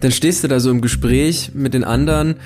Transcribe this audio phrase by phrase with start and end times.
[0.00, 2.36] dann stehst du da so im Gespräch mit den anderen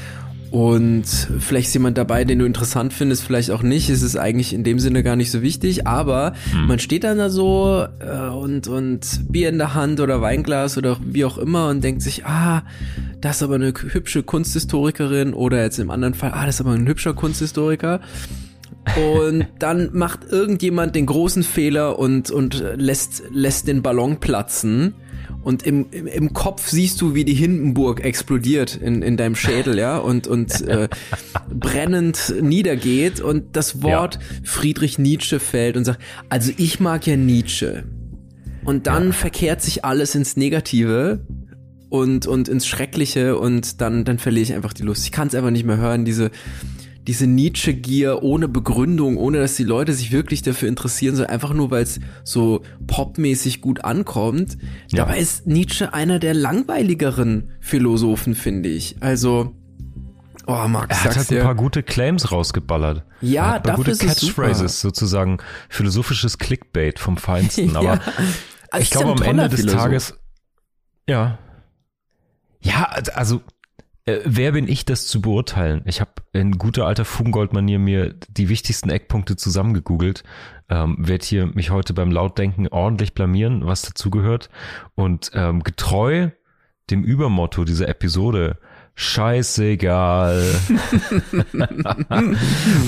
[0.55, 1.05] und
[1.41, 3.91] vielleicht ist jemand dabei, den du interessant findest, vielleicht auch nicht.
[3.91, 6.69] Es ist eigentlich in dem Sinne gar nicht so wichtig, aber hm.
[6.69, 10.97] man steht dann da so äh, und, und Bier in der Hand oder Weinglas oder
[11.05, 12.63] wie auch immer und denkt sich, ah,
[13.21, 16.71] das ist aber eine hübsche Kunsthistorikerin oder jetzt im anderen Fall, ah, das ist aber
[16.71, 18.01] ein hübscher Kunsthistoriker.
[18.97, 24.95] Und dann macht irgendjemand den großen Fehler und, und lässt, lässt den Ballon platzen
[25.45, 29.79] und im, im, im Kopf siehst du, wie die Hindenburg explodiert in, in deinem Schädel,
[29.79, 30.89] ja, und, und äh,
[31.49, 34.21] brennend niedergeht und das Wort ja.
[34.43, 37.85] Friedrich Nietzsche fällt und sagt, also ich mag ja Nietzsche.
[38.65, 39.13] Und dann ja.
[39.13, 41.21] verkehrt sich alles ins Negative
[41.91, 45.05] und, und ins Schreckliche und dann, dann verliere ich einfach die Lust.
[45.05, 46.31] Ich kann es einfach nicht mehr hören, diese,
[47.07, 51.71] diese Nietzsche-Gier ohne Begründung, ohne dass die Leute sich wirklich dafür interessieren, sondern einfach nur,
[51.71, 54.57] weil es so popmäßig gut ankommt.
[54.91, 55.05] Ja.
[55.05, 58.97] Dabei ist Nietzsche einer der langweiligeren Philosophen, finde ich.
[59.01, 59.55] Also,
[60.47, 63.05] oh, Max, er hat halt ein paar gute Claims rausgeballert.
[63.21, 67.77] Ja, er hat ein paar gute Catchphrases, sozusagen philosophisches Clickbait vom Feinsten.
[67.77, 68.01] Aber ja.
[68.71, 69.81] also ich glaube, am Ende des Philosoph.
[69.83, 70.15] Tages,
[71.07, 71.39] ja,
[72.65, 73.43] ja, also
[74.07, 75.83] äh, wer bin ich, das zu beurteilen?
[75.87, 80.25] Ich habe in guter alter Fugengold-Manier mir die wichtigsten Eckpunkte zusammengegoogelt,
[80.69, 84.51] ähm, werde hier mich heute beim Lautdenken ordentlich blamieren, was dazugehört
[84.95, 86.31] und ähm, getreu
[86.91, 88.59] dem Übermotto dieser Episode
[88.97, 90.41] Scheißegal.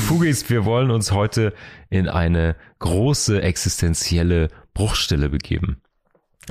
[0.06, 1.52] Fugis, wir wollen uns heute
[1.90, 5.80] in eine große existenzielle Bruchstelle begeben,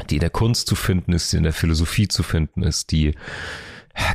[0.10, 3.14] die in der Kunst zu finden ist, die in der Philosophie zu finden ist, die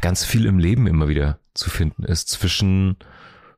[0.01, 2.29] ganz viel im Leben immer wieder zu finden ist.
[2.29, 2.97] Zwischen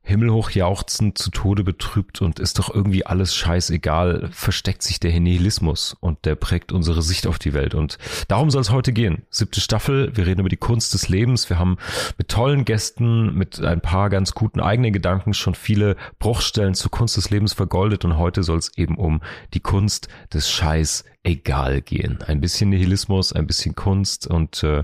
[0.04, 5.96] himmelhoch jauchzend, zu Tode betrübt und ist doch irgendwie alles scheißegal, versteckt sich der Nihilismus
[6.00, 7.74] und der prägt unsere Sicht auf die Welt.
[7.74, 9.22] Und darum soll es heute gehen.
[9.30, 11.48] Siebte Staffel, wir reden über die Kunst des Lebens.
[11.50, 11.78] Wir haben
[12.18, 17.16] mit tollen Gästen, mit ein paar ganz guten eigenen Gedanken schon viele Bruchstellen zur Kunst
[17.16, 19.20] des Lebens vergoldet und heute soll es eben um
[19.54, 22.18] die Kunst des Scheiß egal gehen.
[22.26, 24.82] Ein bisschen Nihilismus, ein bisschen Kunst und äh,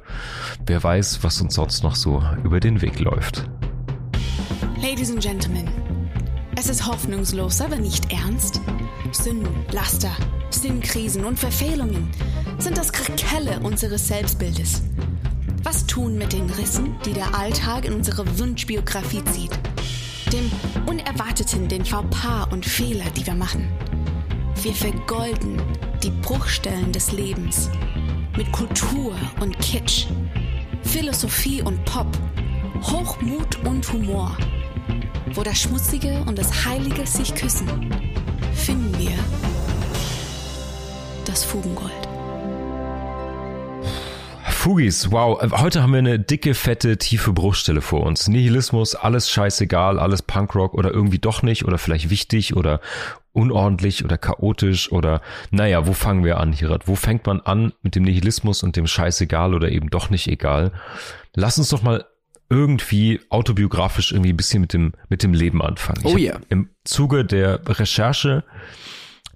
[0.65, 3.49] wer weiß, was uns sonst noch so über den Weg läuft.
[4.81, 5.69] Ladies and Gentlemen,
[6.57, 8.61] es ist hoffnungslos, aber nicht ernst.
[9.13, 10.11] Sünden, Laster,
[10.51, 12.11] Sinnkrisen und Verfehlungen
[12.59, 14.83] sind das Krakelle unseres Selbstbildes.
[15.63, 19.51] Was tun mit den Rissen, die der Alltag in unsere Wunschbiografie zieht?
[20.33, 20.51] Dem
[20.87, 23.69] Unerwarteten, den Fauxpas und Fehler, die wir machen.
[24.63, 25.61] Wir vergolden
[26.03, 27.71] die Bruchstellen des Lebens
[28.37, 30.07] mit Kultur und Kitsch,
[30.83, 32.07] Philosophie und Pop,
[32.83, 34.37] Hochmut und Humor
[35.35, 37.69] wo das Schmutzige und das Heilige sich küssen,
[38.55, 39.13] finden wir
[41.25, 41.93] das Fugengold.
[44.51, 48.27] Fugis, wow, heute haben wir eine dicke, fette, tiefe Bruchstelle vor uns.
[48.27, 52.81] Nihilismus, alles scheißegal, alles Punkrock oder irgendwie doch nicht oder vielleicht wichtig oder
[53.33, 55.21] unordentlich oder chaotisch oder
[55.53, 56.89] naja, wo fangen wir an, Hirat?
[56.89, 60.73] Wo fängt man an mit dem Nihilismus und dem scheißegal oder eben doch nicht egal?
[61.37, 62.05] Lass uns doch mal
[62.51, 66.01] irgendwie autobiografisch irgendwie ein bisschen mit dem, mit dem Leben anfangen.
[66.05, 66.39] Oh ja.
[66.49, 68.45] Im Zuge der Recherche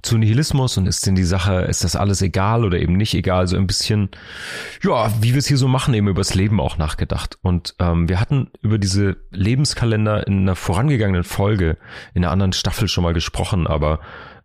[0.03, 3.47] zu Nihilismus und ist denn die Sache, ist das alles egal oder eben nicht egal,
[3.47, 4.09] so ein bisschen,
[4.83, 7.39] ja, wie wir es hier so machen, eben übers Leben auch nachgedacht.
[7.43, 11.77] Und ähm, wir hatten über diese Lebenskalender in einer vorangegangenen Folge,
[12.15, 14.01] in einer anderen Staffel schon mal gesprochen, aber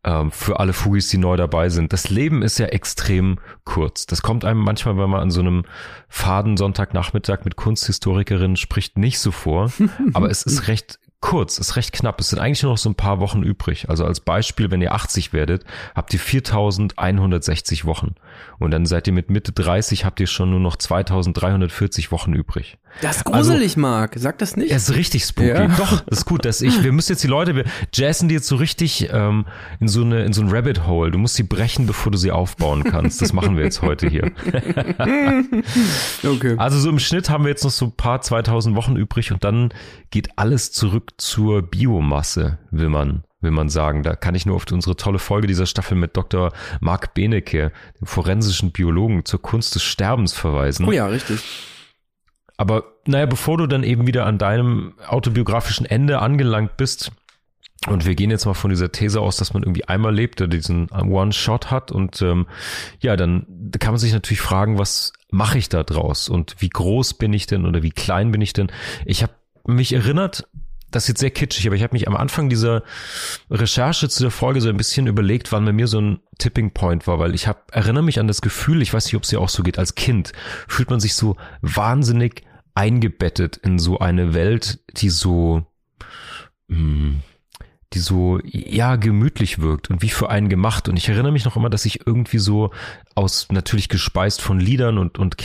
[0.07, 1.91] ähm, für alle Fugis, die neu dabei sind.
[1.91, 4.05] Das Leben ist ja extrem kurz.
[4.05, 5.65] Das kommt einem manchmal, wenn man an so einem
[6.07, 9.71] faden Sonntagnachmittag mit Kunsthistorikerinnen spricht, nicht so vor.
[10.13, 12.21] Aber es ist recht kurz, ist recht knapp.
[12.21, 13.89] Es sind eigentlich nur noch so ein paar Wochen übrig.
[13.89, 18.15] Also als Beispiel, wenn ihr 80 werdet, habt ihr 4160 Wochen.
[18.59, 22.77] Und dann seid ihr mit Mitte 30, habt ihr schon nur noch 2340 Wochen übrig.
[23.01, 24.13] Das ist gruselig, also, Marc.
[24.15, 24.71] Sag das nicht.
[24.71, 25.49] Es ist richtig spooky.
[25.49, 25.67] Ja.
[25.67, 26.45] Doch, das ist gut.
[26.45, 29.45] Dass ich, wir müssen jetzt die Leute, wir jazzen die jetzt so richtig ähm,
[29.79, 31.11] in so eine in so ein Rabbit Hole.
[31.11, 33.21] Du musst sie brechen, bevor du sie aufbauen kannst.
[33.21, 34.31] Das machen wir jetzt heute hier.
[36.23, 36.55] okay.
[36.57, 39.43] Also so im Schnitt haben wir jetzt noch so ein paar 2000 Wochen übrig und
[39.43, 39.73] dann
[40.09, 44.03] geht alles zurück zur Biomasse, will man will man sagen.
[44.03, 46.51] Da kann ich nur auf unsere tolle Folge dieser Staffel mit Dr.
[46.79, 50.87] Marc Benecke, dem forensischen Biologen zur Kunst des Sterbens verweisen.
[50.87, 51.43] Oh ja, richtig.
[52.57, 57.11] Aber naja, bevor du dann eben wieder an deinem autobiografischen Ende angelangt bist,
[57.85, 60.47] und wir gehen jetzt mal von dieser These aus, dass man irgendwie einmal lebt, der
[60.47, 61.91] diesen One-Shot hat.
[61.91, 62.47] Und ähm,
[62.99, 66.27] ja, dann kann man sich natürlich fragen, was mache ich da draus?
[66.27, 68.71] Und wie groß bin ich denn oder wie klein bin ich denn?
[69.05, 69.33] Ich habe
[69.65, 70.47] mich erinnert
[70.91, 72.83] das ist jetzt sehr kitschig, aber ich habe mich am Anfang dieser
[73.49, 77.07] Recherche zu der Folge so ein bisschen überlegt, wann bei mir so ein Tipping Point
[77.07, 79.41] war, weil ich habe erinnere mich an das Gefühl, ich weiß nicht, ob es dir
[79.41, 80.31] auch so geht, als Kind
[80.67, 82.43] fühlt man sich so wahnsinnig
[82.75, 85.65] eingebettet in so eine Welt, die so
[86.67, 87.21] mh, hm,
[87.93, 90.89] die so, ja, gemütlich wirkt und wie für einen gemacht.
[90.89, 92.71] Und ich erinnere mich noch immer, dass ich irgendwie so
[93.15, 95.37] aus, natürlich gespeist von Liedern und, und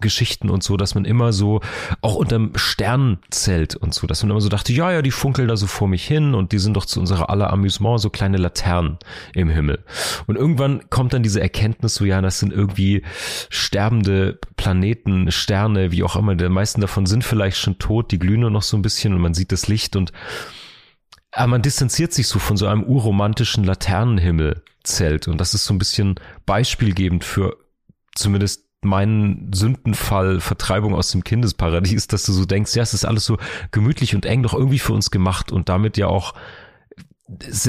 [0.00, 1.60] Kindergeschichten und so, dass man immer so,
[2.00, 5.56] auch unterm Sternzelt und so, dass man immer so dachte, ja, ja, die funkeln da
[5.56, 8.98] so vor mich hin und die sind doch zu unserer aller Amüsement so kleine Laternen
[9.34, 9.84] im Himmel.
[10.26, 13.02] Und irgendwann kommt dann diese Erkenntnis so, ja, das sind irgendwie
[13.50, 16.34] sterbende Planeten, Sterne, wie auch immer.
[16.34, 19.20] Die meisten davon sind vielleicht schon tot, die glühen nur noch so ein bisschen und
[19.20, 20.12] man sieht das Licht und
[21.32, 25.78] aber man distanziert sich so von so einem urromantischen Laternenhimmelzelt und das ist so ein
[25.78, 27.56] bisschen beispielgebend für
[28.16, 33.24] zumindest meinen Sündenfall Vertreibung aus dem Kindesparadies, dass du so denkst, ja, es ist alles
[33.24, 33.36] so
[33.70, 36.34] gemütlich und eng doch irgendwie für uns gemacht und damit ja auch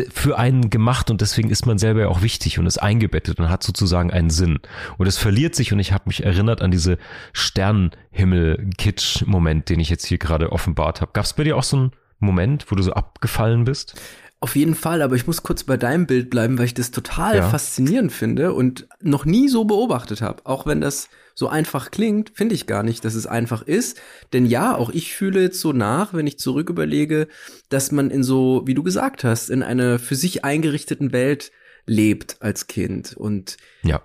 [0.09, 3.49] für einen gemacht und deswegen ist man selber ja auch wichtig und ist eingebettet und
[3.49, 4.59] hat sozusagen einen Sinn.
[4.97, 6.97] Und es verliert sich und ich habe mich erinnert an diese
[7.33, 11.11] Sternenhimmel-Kitsch-Moment, den ich jetzt hier gerade offenbart habe.
[11.13, 14.01] Gab es bei dir auch so ein Moment, wo du so abgefallen bist?
[14.43, 17.37] Auf jeden Fall, aber ich muss kurz bei deinem Bild bleiben, weil ich das total
[17.37, 17.49] ja.
[17.49, 20.47] faszinierend finde und noch nie so beobachtet habe.
[20.47, 24.01] Auch wenn das so einfach klingt, finde ich gar nicht, dass es einfach ist.
[24.33, 27.27] Denn ja, auch ich fühle jetzt so nach, wenn ich zurück überlege,
[27.69, 31.51] dass man in so, wie du gesagt hast, in einer für sich eingerichteten Welt
[31.85, 33.13] lebt als Kind.
[33.15, 34.01] Und ja.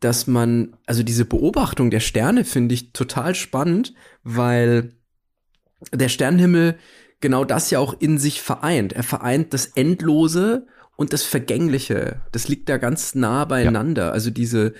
[0.00, 3.94] dass man, also diese Beobachtung der Sterne finde ich total spannend,
[4.24, 4.94] weil
[5.92, 6.76] der Sternenhimmel
[7.26, 8.92] genau das ja auch in sich vereint.
[8.92, 12.20] Er vereint das Endlose und das Vergängliche.
[12.30, 14.06] Das liegt da ganz nah beieinander.
[14.06, 14.10] Ja.
[14.12, 14.74] Also diese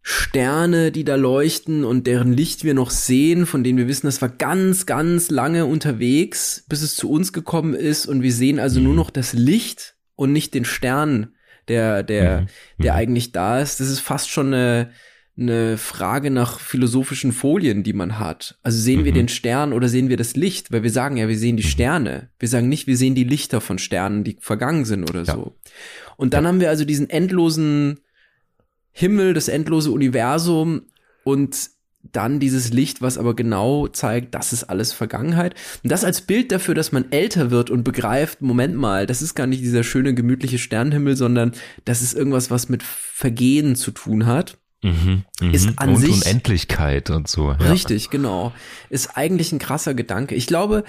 [0.00, 4.22] Sterne, die da leuchten und deren Licht wir noch sehen, von denen wir wissen, das
[4.22, 8.80] war ganz, ganz lange unterwegs, bis es zu uns gekommen ist und wir sehen also
[8.80, 8.86] mhm.
[8.86, 11.34] nur noch das Licht und nicht den Stern,
[11.68, 12.46] der, der, mhm.
[12.82, 12.98] der mhm.
[12.98, 13.78] eigentlich da ist.
[13.78, 14.90] Das ist fast schon eine,
[15.36, 18.58] eine Frage nach philosophischen Folien, die man hat.
[18.62, 19.04] Also sehen mhm.
[19.06, 20.70] wir den Stern oder sehen wir das Licht?
[20.72, 21.68] Weil wir sagen ja, wir sehen die mhm.
[21.68, 22.28] Sterne.
[22.38, 25.34] Wir sagen nicht, wir sehen die Lichter von Sternen, die vergangen sind oder ja.
[25.34, 25.56] so.
[26.16, 26.48] Und dann ja.
[26.48, 28.00] haben wir also diesen endlosen
[28.90, 30.82] Himmel, das endlose Universum
[31.24, 31.70] und
[32.10, 35.54] dann dieses Licht, was aber genau zeigt, das ist alles Vergangenheit.
[35.82, 39.34] Und das als Bild dafür, dass man älter wird und begreift, Moment mal, das ist
[39.34, 41.52] gar nicht dieser schöne, gemütliche Sternenhimmel, sondern
[41.84, 44.58] das ist irgendwas, was mit Vergehen zu tun hat.
[44.82, 45.74] Mhm, ist mhm.
[45.76, 47.52] an und sich Unendlichkeit und so.
[47.52, 47.56] Ja.
[47.70, 48.52] Richtig, genau.
[48.90, 50.34] Ist eigentlich ein krasser Gedanke.
[50.34, 50.82] Ich glaube,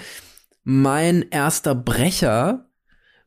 [0.64, 2.68] mein erster Brecher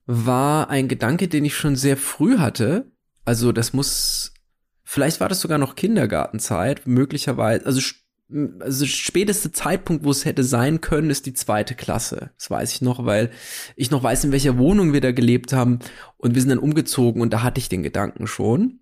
[0.05, 2.91] war ein Gedanke, den ich schon sehr früh hatte.
[3.23, 4.33] Also das muss,
[4.83, 7.81] vielleicht war das sogar noch Kindergartenzeit, möglicherweise, also
[8.59, 12.31] also späteste Zeitpunkt, wo es hätte sein können, ist die zweite Klasse.
[12.37, 13.31] Das weiß ich noch, weil
[13.77, 15.79] ich noch weiß, in welcher Wohnung wir da gelebt haben
[16.17, 18.81] und wir sind dann umgezogen und da hatte ich den Gedanken schon.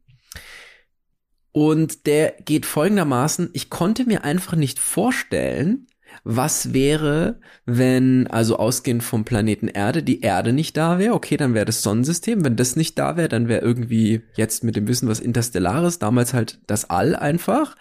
[1.55, 5.87] Und der geht folgendermaßen, ich konnte mir einfach nicht vorstellen,
[6.25, 11.53] was wäre, wenn, also ausgehend vom Planeten Erde, die Erde nicht da wäre, okay, dann
[11.53, 12.43] wäre das Sonnensystem.
[12.43, 16.33] Wenn das nicht da wäre, dann wäre irgendwie jetzt mit dem Wissen, was Interstellares, damals
[16.33, 17.77] halt das All einfach.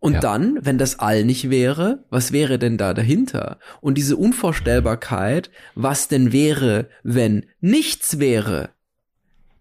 [0.00, 0.20] Und ja.
[0.20, 3.60] dann, wenn das All nicht wäre, was wäre denn da dahinter?
[3.80, 8.70] Und diese Unvorstellbarkeit, was denn wäre, wenn nichts wäre,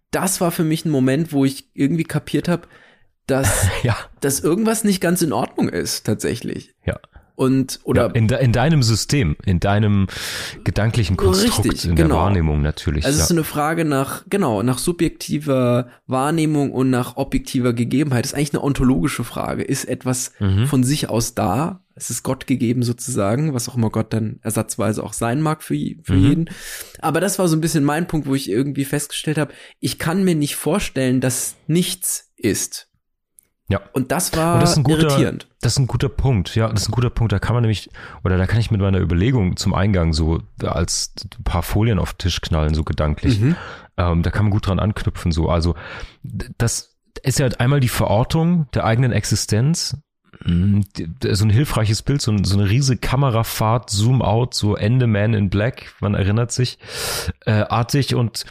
[0.09, 2.67] das war für mich ein Moment, wo ich irgendwie kapiert habe,
[3.27, 3.95] dass, ja.
[4.21, 6.73] dass irgendwas nicht ganz in Ordnung ist, tatsächlich.
[6.85, 6.99] Ja.
[7.35, 8.07] Und, oder.
[8.07, 10.07] Ja, in, de, in deinem System, in deinem
[10.63, 12.09] gedanklichen Konstrukt, richtig, in genau.
[12.09, 13.05] der Wahrnehmung natürlich.
[13.05, 13.23] Also ja.
[13.23, 18.25] es ist eine Frage nach, genau, nach subjektiver Wahrnehmung und nach objektiver Gegebenheit.
[18.25, 19.63] Das ist eigentlich eine ontologische Frage.
[19.63, 20.67] Ist etwas mhm.
[20.67, 21.81] von sich aus da?
[21.95, 25.75] Es ist Gott gegeben sozusagen, was auch immer Gott dann ersatzweise auch sein mag für,
[26.03, 26.29] für mhm.
[26.29, 26.49] jeden.
[26.99, 30.23] Aber das war so ein bisschen mein Punkt, wo ich irgendwie festgestellt habe, ich kann
[30.23, 32.89] mir nicht vorstellen, dass nichts ist.
[33.73, 33.81] Ja.
[33.91, 35.47] Und das war und das ein guter, irritierend.
[35.61, 37.33] Das ist ein guter Punkt, ja, das ist ein guter Punkt.
[37.33, 37.89] Da kann man nämlich,
[38.23, 42.13] oder da kann ich mit meiner Überlegung zum Eingang so als ein paar Folien auf
[42.13, 43.39] den Tisch knallen, so gedanklich.
[43.39, 43.55] Mhm.
[43.97, 45.49] Ähm, da kann man gut dran anknüpfen, so.
[45.49, 45.73] Also,
[46.21, 49.97] das ist ja einmal die Verortung der eigenen Existenz.
[50.45, 50.83] Mhm,
[51.31, 55.49] so ein hilfreiches Bild, so, so eine riesige Kamerafahrt, Zoom out, so Ende Man in
[55.49, 56.77] Black, man erinnert sich,
[57.45, 58.45] äh, artig und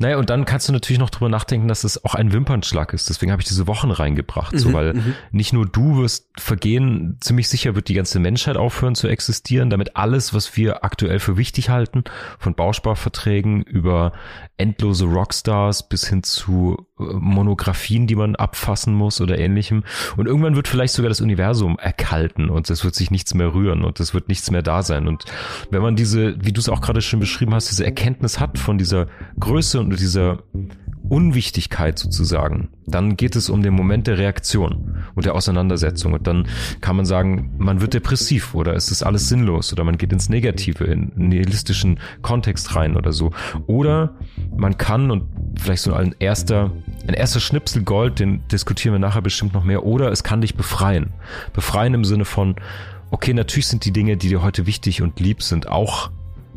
[0.00, 3.10] Naja, und dann kannst du natürlich noch drüber nachdenken, dass es auch ein Wimpernschlag ist.
[3.10, 5.14] Deswegen habe ich diese Wochen reingebracht, mhm, so weil mhm.
[5.30, 9.96] nicht nur du wirst vergehen, ziemlich sicher wird die ganze Menschheit aufhören zu existieren, damit
[9.96, 12.04] alles, was wir aktuell für wichtig halten,
[12.38, 14.12] von Bausparverträgen über
[14.56, 19.84] endlose Rockstars bis hin zu Monografien, die man abfassen muss oder ähnlichem.
[20.16, 23.84] Und irgendwann wird vielleicht sogar das Universum erkalten und es wird sich nichts mehr rühren
[23.84, 25.08] und es wird nichts mehr da sein.
[25.08, 25.24] Und
[25.70, 28.78] wenn man diese, wie du es auch gerade schon beschrieben hast, diese Erkenntnis hat von
[28.78, 29.06] dieser
[29.38, 30.42] Größe und dieser
[31.08, 36.12] Unwichtigkeit sozusagen, dann geht es um den Moment der Reaktion und der Auseinandersetzung.
[36.12, 36.46] Und dann
[36.80, 40.28] kann man sagen, man wird depressiv oder es ist alles sinnlos oder man geht ins
[40.28, 43.30] Negative, in nihilistischen Kontext rein oder so.
[43.66, 44.14] Oder
[44.56, 45.24] man kann, und
[45.58, 46.70] vielleicht so ein erster,
[47.06, 50.54] ein erster Schnipsel Gold, den diskutieren wir nachher bestimmt noch mehr, oder es kann dich
[50.54, 51.12] befreien.
[51.52, 52.56] Befreien im Sinne von,
[53.10, 56.10] okay, natürlich sind die Dinge, die dir heute wichtig und lieb sind, auch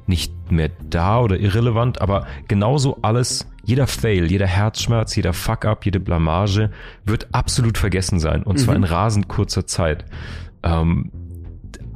[0.06, 6.00] nicht mehr da oder irrelevant, aber genauso alles, jeder Fail, jeder Herzschmerz, jeder Fuck-up, jede
[6.00, 6.70] Blamage
[7.06, 8.62] wird absolut vergessen sein und mhm.
[8.62, 10.06] zwar in rasend kurzer Zeit.
[10.64, 11.12] Ähm,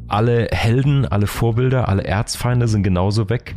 [0.07, 3.55] alle Helden, alle Vorbilder, alle Erzfeinde sind genauso weg.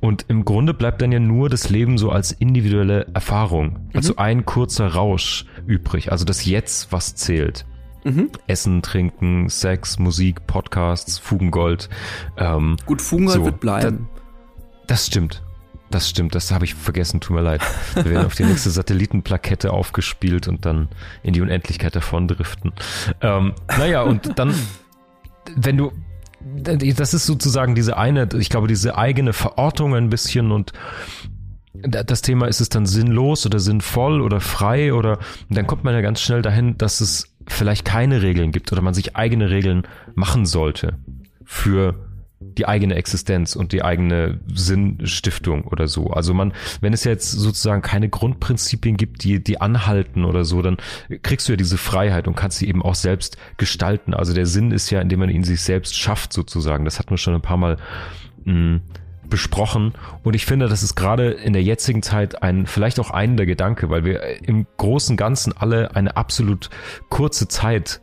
[0.00, 3.88] Und im Grunde bleibt dann ja nur das Leben so als individuelle Erfahrung.
[3.94, 4.18] Also mhm.
[4.18, 6.12] ein kurzer Rausch übrig.
[6.12, 7.66] Also das Jetzt, was zählt.
[8.04, 8.30] Mhm.
[8.46, 11.90] Essen, Trinken, Sex, Musik, Podcasts, Fugengold.
[12.38, 14.08] Ähm, Gut, Fugengold so, wird bleiben.
[14.10, 14.22] Da,
[14.86, 15.42] das stimmt.
[15.90, 17.62] Das stimmt, das habe ich vergessen, tut mir leid.
[17.94, 20.88] Wir werden auf die nächste Satellitenplakette aufgespielt und dann
[21.22, 22.72] in die Unendlichkeit davon driften.
[23.20, 24.54] Ähm, naja, und dann,
[25.56, 25.92] wenn du,
[26.40, 30.72] das ist sozusagen diese eine, ich glaube, diese eigene Verortung ein bisschen und
[31.72, 35.18] das Thema ist es dann sinnlos oder sinnvoll oder frei oder
[35.48, 38.94] dann kommt man ja ganz schnell dahin, dass es vielleicht keine Regeln gibt oder man
[38.94, 40.98] sich eigene Regeln machen sollte
[41.44, 42.09] für
[42.58, 46.08] die eigene Existenz und die eigene Sinnstiftung oder so.
[46.08, 50.76] Also man, wenn es jetzt sozusagen keine Grundprinzipien gibt, die, die anhalten oder so, dann
[51.22, 54.14] kriegst du ja diese Freiheit und kannst sie eben auch selbst gestalten.
[54.14, 56.84] Also der Sinn ist ja, indem man ihn sich selbst schafft sozusagen.
[56.84, 57.76] Das hat man schon ein paar Mal
[58.44, 58.80] mh, hm,
[59.30, 59.94] besprochen.
[60.22, 63.46] Und ich finde, das ist gerade in der jetzigen Zeit ein, vielleicht auch ein der
[63.46, 66.68] Gedanke, weil wir im großen Ganzen alle eine absolut
[67.08, 68.00] kurze Zeit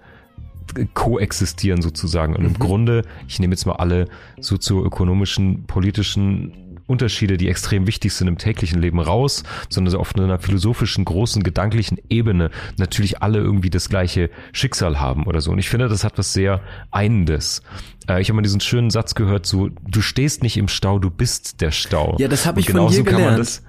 [0.94, 2.36] koexistieren sozusagen.
[2.36, 2.60] Und im mhm.
[2.60, 4.08] Grunde, ich nehme jetzt mal alle
[4.40, 10.40] sozioökonomischen, politischen Unterschiede, die extrem wichtig sind im täglichen Leben raus, sondern so auf einer
[10.40, 15.52] philosophischen, großen, gedanklichen Ebene natürlich alle irgendwie das gleiche Schicksal haben oder so.
[15.52, 17.62] Und ich finde, das hat was sehr Einendes.
[18.08, 21.10] Äh, ich habe mal diesen schönen Satz gehört, so, du stehst nicht im Stau, du
[21.10, 22.16] bist der Stau.
[22.20, 23.62] Ja, das habe ich von dir gelernt.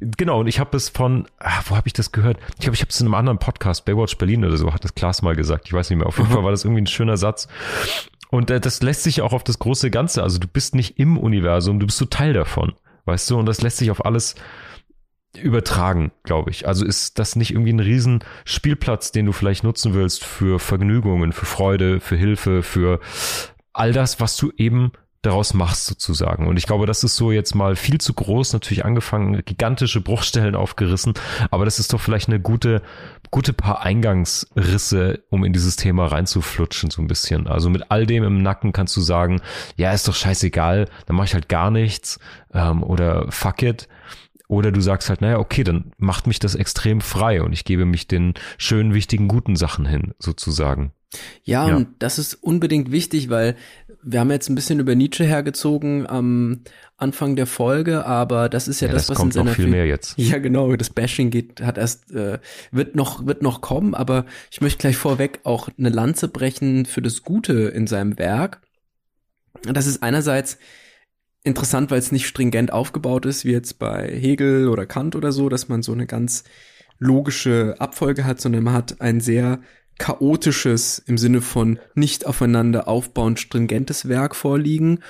[0.00, 2.38] Genau, und ich habe es von, ah, wo habe ich das gehört?
[2.54, 4.94] Ich glaube, ich habe es in einem anderen Podcast, Baywatch Berlin oder so, hat das
[4.94, 5.66] Klaas mal gesagt.
[5.66, 6.08] Ich weiß nicht mehr.
[6.08, 7.46] Auf jeden Fall war das irgendwie ein schöner Satz.
[8.30, 11.16] Und äh, das lässt sich auch auf das große Ganze, also du bist nicht im
[11.16, 13.38] Universum, du bist so Teil davon, weißt du?
[13.38, 14.34] Und das lässt sich auf alles
[15.36, 16.66] übertragen, glaube ich.
[16.66, 21.32] Also ist das nicht irgendwie ein riesen Spielplatz, den du vielleicht nutzen willst für Vergnügungen,
[21.32, 23.00] für Freude, für Hilfe, für
[23.72, 26.46] all das, was du eben daraus machst sozusagen.
[26.46, 30.54] Und ich glaube, das ist so jetzt mal viel zu groß, natürlich angefangen, gigantische Bruchstellen
[30.54, 31.14] aufgerissen,
[31.50, 32.82] aber das ist doch vielleicht eine gute,
[33.30, 37.46] gute paar Eingangsrisse, um in dieses Thema reinzuflutschen so ein bisschen.
[37.46, 39.40] Also mit all dem im Nacken kannst du sagen,
[39.76, 42.20] ja, ist doch scheißegal, dann mache ich halt gar nichts
[42.52, 43.88] ähm, oder fuck it.
[44.48, 47.84] Oder du sagst halt, naja, okay, dann macht mich das extrem frei und ich gebe
[47.84, 50.92] mich den schönen, wichtigen, guten Sachen hin, sozusagen.
[51.42, 53.56] Ja, ja, und das ist unbedingt wichtig, weil
[54.02, 56.60] wir haben jetzt ein bisschen über Nietzsche hergezogen am
[56.96, 59.56] Anfang der Folge, aber das ist ja, ja das, das, was kommt in seiner noch
[59.56, 60.14] viel mehr jetzt.
[60.18, 62.38] Ja, genau, das Bashing geht hat erst äh,
[62.70, 67.02] wird noch wird noch kommen, aber ich möchte gleich vorweg auch eine Lanze brechen für
[67.02, 68.60] das Gute in seinem Werk.
[69.62, 70.58] Das ist einerseits
[71.44, 75.48] interessant, weil es nicht stringent aufgebaut ist, wie jetzt bei Hegel oder Kant oder so,
[75.48, 76.44] dass man so eine ganz
[76.98, 79.60] logische Abfolge hat, sondern man hat ein sehr
[79.98, 85.00] chaotisches im Sinne von nicht aufeinander aufbauend stringentes Werk vorliegen.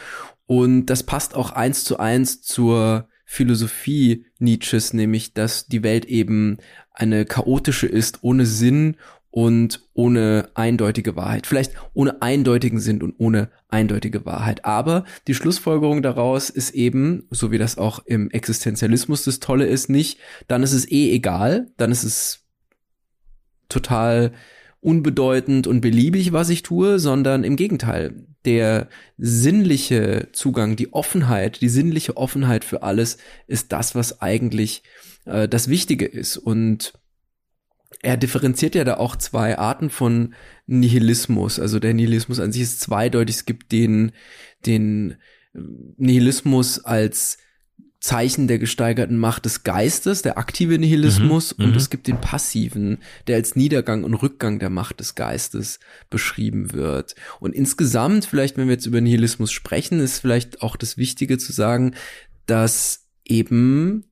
[0.47, 6.57] Und das passt auch eins zu eins zur Philosophie Nietzsches, nämlich dass die Welt eben
[6.93, 8.97] eine chaotische ist, ohne Sinn
[9.31, 11.47] und ohne eindeutige Wahrheit.
[11.47, 14.65] Vielleicht ohne eindeutigen Sinn und ohne eindeutige Wahrheit.
[14.65, 19.91] Aber die Schlussfolgerung daraus ist eben, so wie das auch im Existenzialismus das Tolle ist,
[19.91, 22.47] nicht, dann ist es eh egal, dann ist es
[23.69, 24.33] total
[24.81, 28.27] unbedeutend und beliebig, was ich tue, sondern im Gegenteil.
[28.45, 34.83] Der sinnliche Zugang, die Offenheit, die sinnliche Offenheit für alles ist das, was eigentlich
[35.25, 36.37] äh, das Wichtige ist.
[36.37, 36.93] Und
[38.03, 40.35] er differenziert ja da auch zwei Arten von
[40.67, 41.59] Nihilismus.
[41.59, 43.37] Also der Nihilismus an sich ist zweideutig.
[43.37, 44.13] Es gibt den,
[44.65, 45.17] den
[45.53, 47.39] Nihilismus als
[48.01, 51.77] Zeichen der gesteigerten Macht des Geistes, der aktive Nihilismus, mhm, und mhm.
[51.77, 57.17] es gibt den passiven, der als Niedergang und Rückgang der Macht des Geistes beschrieben wird.
[57.41, 61.53] Und insgesamt, vielleicht, wenn wir jetzt über Nihilismus sprechen, ist vielleicht auch das Wichtige zu
[61.53, 61.95] sagen,
[62.47, 64.05] dass eben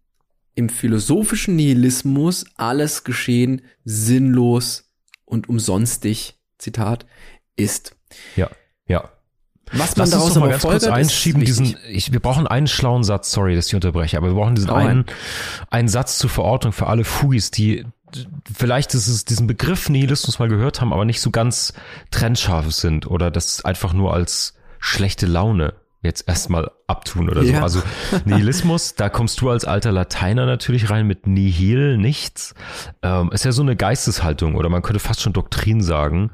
[0.57, 4.91] im philosophischen Nihilismus alles Geschehen sinnlos
[5.25, 7.07] und umsonstig, Zitat,
[7.57, 7.95] ist.
[8.35, 8.51] Ja,
[8.89, 9.16] ja.
[9.73, 13.03] Was man Lass daraus uns aber ganz kurz einschieben, diesen, ich, wir brauchen einen schlauen
[13.03, 15.07] Satz, sorry, dass ich unterbreche, aber wir brauchen diesen oh, einen,
[15.71, 17.85] einen Satz zur Verordnung für alle Fugis, die
[18.53, 21.73] vielleicht ist es diesen Begriff Nihilismus mal gehört haben, aber nicht so ganz
[22.13, 27.59] trennscharf sind oder das einfach nur als schlechte Laune jetzt erstmal abtun oder ja.
[27.59, 27.63] so.
[27.63, 27.83] Also
[28.25, 32.55] Nihilismus, da kommst du als alter Lateiner natürlich rein mit Nihil, nichts.
[33.03, 36.31] Ähm, ist ja so eine Geisteshaltung oder man könnte fast schon Doktrin sagen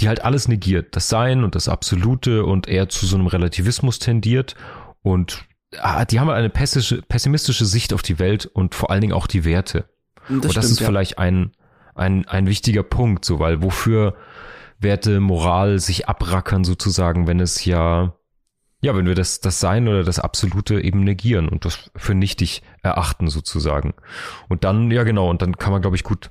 [0.00, 3.98] die halt alles negiert, das Sein und das Absolute und eher zu so einem Relativismus
[3.98, 4.54] tendiert
[5.02, 5.44] und
[5.78, 9.26] ah, die haben halt eine pessimistische Sicht auf die Welt und vor allen Dingen auch
[9.26, 9.88] die Werte.
[10.28, 10.86] Das und das stimmt, ist ja.
[10.86, 11.52] vielleicht ein,
[11.94, 14.16] ein, ein wichtiger Punkt, so, weil wofür
[14.78, 18.14] Werte, Moral sich abrackern sozusagen, wenn es ja,
[18.82, 22.62] ja, wenn wir das, das Sein oder das Absolute eben negieren und das für nichtig
[22.82, 23.94] erachten sozusagen.
[24.48, 26.30] Und dann, ja genau, und dann kann man, glaube ich, gut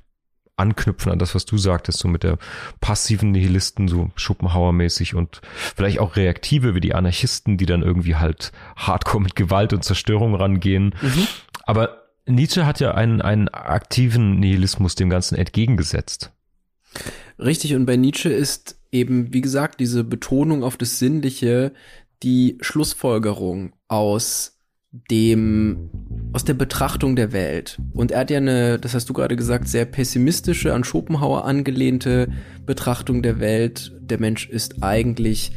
[0.58, 2.38] anknüpfen an das, was du sagtest, so mit der
[2.80, 5.42] passiven Nihilisten, so Schopenhauer-mäßig und
[5.76, 10.36] vielleicht auch reaktive wie die Anarchisten, die dann irgendwie halt hardcore mit Gewalt und Zerstörung
[10.36, 10.96] rangehen.
[11.02, 11.28] Mhm.
[11.64, 16.32] Aber Nietzsche hat ja einen, einen aktiven Nihilismus dem Ganzen entgegengesetzt.
[17.38, 21.74] Richtig, und bei Nietzsche ist eben, wie gesagt, diese Betonung auf das Sinnliche
[22.24, 24.55] die Schlussfolgerung aus
[25.12, 25.90] dem
[26.34, 27.80] aus der Betrachtung der Welt.
[27.94, 32.28] Und er hat ja eine, das hast du gerade gesagt, sehr pessimistische, an Schopenhauer angelehnte
[32.66, 33.94] Betrachtung der Welt.
[34.02, 35.54] Der Mensch ist eigentlich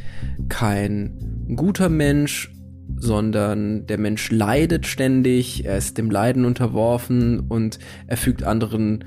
[0.47, 2.51] kein guter Mensch,
[2.97, 9.05] sondern der Mensch leidet ständig, er ist dem Leiden unterworfen und er fügt anderen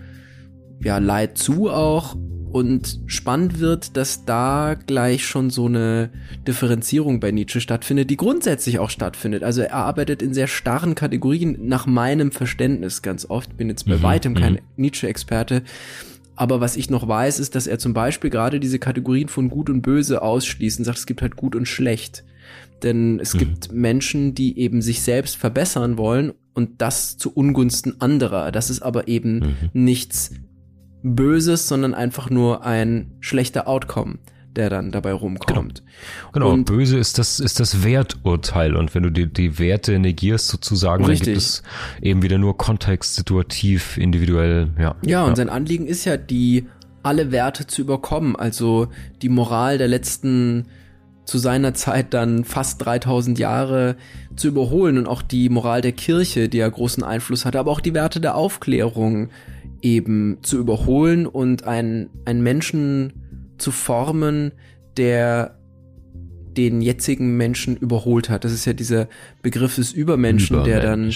[0.83, 2.17] ja Leid zu auch
[2.53, 6.11] und spannend wird, dass da gleich schon so eine
[6.47, 9.43] Differenzierung bei Nietzsche stattfindet, die grundsätzlich auch stattfindet.
[9.43, 13.57] Also er arbeitet in sehr starren Kategorien nach meinem Verständnis ganz oft.
[13.57, 14.59] Bin jetzt bei mhm, weitem kein mhm.
[14.77, 15.63] Nietzsche-Experte.
[16.37, 19.71] Aber was ich noch weiß, ist, dass er zum Beispiel gerade diese Kategorien von Gut
[19.71, 22.25] und Böse ausschließt und sagt, es gibt halt Gut und Schlecht.
[22.83, 23.39] Denn es mhm.
[23.39, 28.53] gibt Menschen, die eben sich selbst verbessern wollen und das zu Ungunsten anderer.
[28.53, 29.57] Das ist aber eben mhm.
[29.73, 30.33] nichts
[31.03, 34.19] Böses, sondern einfach nur ein schlechter Outcome
[34.57, 35.83] der dann dabei rumkommt.
[35.83, 36.51] Genau, genau.
[36.51, 38.77] Und böse ist das, ist das Werturteil.
[38.77, 41.27] Und wenn du die, die Werte negierst sozusagen, richtig.
[41.27, 41.63] dann gibt es
[42.03, 44.95] eben wieder nur kontextsituativ, individuell, ja.
[45.05, 45.37] Ja, und ja.
[45.37, 46.67] sein Anliegen ist ja, die
[47.03, 48.37] alle Werte zu überkommen.
[48.37, 48.89] Also
[49.23, 50.67] die Moral der letzten
[51.25, 53.97] zu seiner Zeit dann fast 3000 Jahre
[54.35, 57.81] zu überholen und auch die Moral der Kirche, die ja großen Einfluss hatte, aber auch
[57.81, 59.31] die Werte der Aufklärung,
[59.83, 64.53] eben zu überholen und einen, einen Menschen zu formen,
[64.97, 65.59] der
[66.57, 68.45] den jetzigen Menschen überholt hat.
[68.45, 69.09] Das ist ja dieser
[69.43, 70.71] Begriff des Übermenschen, Übermensch.
[70.71, 71.11] der dann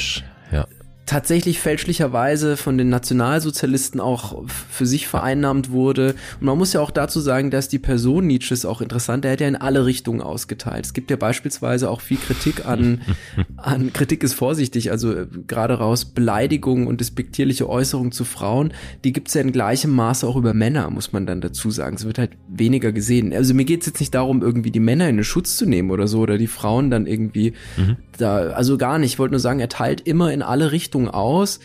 [0.53, 0.67] ja
[1.07, 6.17] tatsächlich fälschlicherweise von den Nationalsozialisten auch für sich vereinnahmt wurde.
[6.41, 9.41] Und man muss ja auch dazu sagen, dass die Person Nietzsches auch interessant, der hat
[9.41, 10.85] ja in alle Richtungen ausgeteilt.
[10.85, 13.03] Es gibt ja beispielsweise auch viel Kritik an,
[13.57, 18.73] an Kritik ist vorsichtig, also äh, gerade raus Beleidigungen und despektierliche Äußerungen zu Frauen,
[19.05, 21.95] die gibt's ja in gleichem Maße auch über Männer, muss man dann dazu sagen.
[21.95, 23.33] Es wird halt weniger gesehen.
[23.33, 26.09] Also mir geht's jetzt nicht darum, irgendwie die Männer in den Schutz zu nehmen oder
[26.09, 27.97] so, oder die Frauen dann irgendwie mhm.
[28.19, 29.13] da, also gar nicht.
[29.13, 31.61] Ich wollte nur sagen, er teilt immer in alle Richtungen Richtung aus.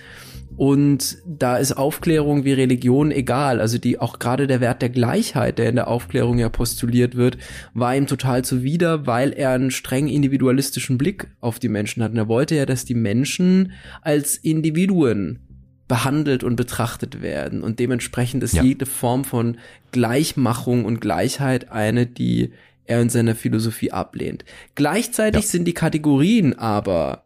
[0.57, 3.61] Und da ist Aufklärung wie Religion egal.
[3.61, 7.37] Also die auch gerade der Wert der Gleichheit, der in der Aufklärung ja postuliert wird,
[7.73, 12.11] war ihm total zuwider, weil er einen streng individualistischen Blick auf die Menschen hat.
[12.11, 15.39] Und er wollte ja, dass die Menschen als Individuen
[15.87, 17.63] behandelt und betrachtet werden.
[17.63, 18.63] Und dementsprechend ist ja.
[18.63, 19.57] jede Form von
[19.91, 22.51] Gleichmachung und Gleichheit eine, die
[22.85, 24.43] er in seiner Philosophie ablehnt.
[24.75, 25.49] Gleichzeitig ja.
[25.49, 27.23] sind die Kategorien aber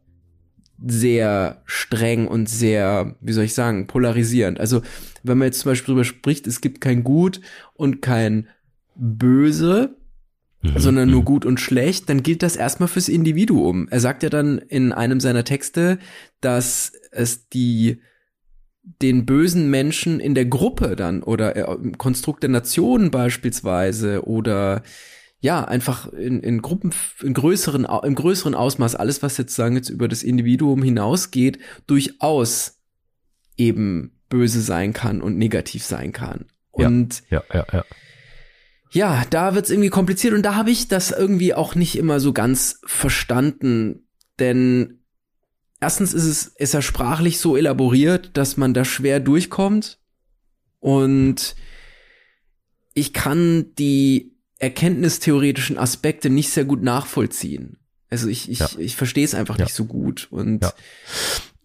[0.84, 4.60] sehr streng und sehr, wie soll ich sagen, polarisierend.
[4.60, 4.82] Also
[5.24, 7.42] wenn man jetzt zum Beispiel darüber spricht, es gibt kein Gut
[7.74, 8.48] und kein
[8.96, 9.96] Böse,
[10.62, 10.78] mhm.
[10.78, 11.26] sondern nur mhm.
[11.26, 13.88] gut und schlecht, dann gilt das erstmal fürs Individuum.
[13.90, 16.00] Er sagt ja dann in einem seiner Texte,
[16.42, 18.02] dass es die
[19.02, 24.84] den bösen Menschen in der Gruppe dann oder äh, im Konstrukt der Nation beispielsweise oder
[25.40, 29.90] ja, einfach in, in Gruppen, in größeren, im größeren Ausmaß, alles, was jetzt sagen jetzt
[29.90, 32.80] über das Individuum hinausgeht, durchaus
[33.58, 36.46] eben böse sein kann und negativ sein kann.
[36.72, 37.80] Und ja, ja, ja.
[37.80, 37.86] ja.
[38.92, 42.32] Ja, da wird's irgendwie kompliziert und da habe ich das irgendwie auch nicht immer so
[42.32, 44.08] ganz verstanden,
[44.40, 45.02] denn
[45.82, 50.00] erstens ist es, ist er sprachlich so elaboriert, dass man da schwer durchkommt.
[50.80, 51.56] Und
[52.94, 57.78] ich kann die erkenntnistheoretischen Aspekte nicht sehr gut nachvollziehen.
[58.10, 58.70] Also ich, ich, ja.
[58.78, 59.66] ich verstehe es einfach ja.
[59.66, 60.28] nicht so gut.
[60.32, 60.72] Und ja.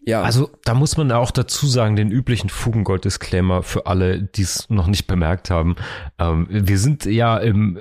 [0.05, 0.21] ja.
[0.21, 4.87] Also da muss man auch dazu sagen, den üblichen Fugengold-Disclaimer für alle, die es noch
[4.87, 5.75] nicht bemerkt haben.
[6.19, 7.79] Ähm, wir sind ja im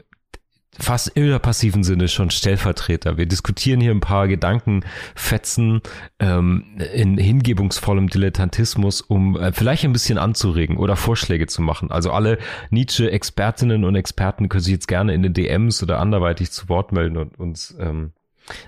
[0.78, 3.16] fast im passiven Sinne schon Stellvertreter.
[3.16, 5.80] Wir diskutieren hier ein paar Gedankenfetzen
[6.18, 11.90] ähm, in hingebungsvollem Dilettantismus, um äh, vielleicht ein bisschen anzuregen oder Vorschläge zu machen.
[11.90, 12.38] Also alle
[12.70, 17.16] Nietzsche-Expertinnen und Experten können sich jetzt gerne in den DMs oder anderweitig zu Wort melden
[17.16, 18.12] und uns ähm,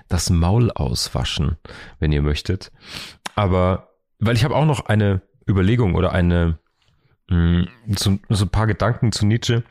[0.09, 1.57] das Maul auswaschen,
[1.99, 2.71] wenn ihr möchtet.
[3.35, 3.89] Aber
[4.19, 6.59] weil ich habe auch noch eine Überlegung oder eine
[7.29, 9.63] mh, mm, so, so ein paar Gedanken zu Nietzsche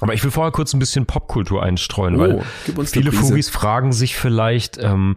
[0.00, 2.42] aber ich will vorher kurz ein bisschen Popkultur einstreuen, oh,
[2.74, 5.16] weil viele Fugis fragen sich vielleicht, ähm,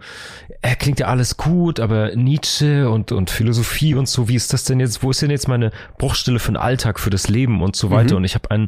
[0.61, 4.65] äh, klingt ja alles gut, aber Nietzsche und, und Philosophie und so, wie ist das
[4.65, 7.75] denn jetzt, wo ist denn jetzt meine Bruchstelle für den Alltag, für das Leben und
[7.75, 8.13] so weiter?
[8.13, 8.17] Mhm.
[8.17, 8.67] Und ich habe einen,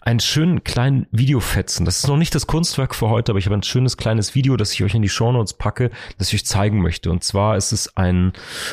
[0.00, 1.84] einen schönen kleinen Videofetzen.
[1.84, 4.56] Das ist noch nicht das Kunstwerk für heute, aber ich habe ein schönes kleines Video,
[4.56, 7.10] das ich euch in die Shownotes packe, das ich euch zeigen möchte.
[7.10, 8.32] Und zwar ist es ein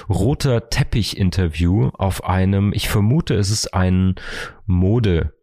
[0.09, 4.15] roter Teppich-Interview auf einem, ich vermute, es ist ein
[4.65, 5.33] Mode-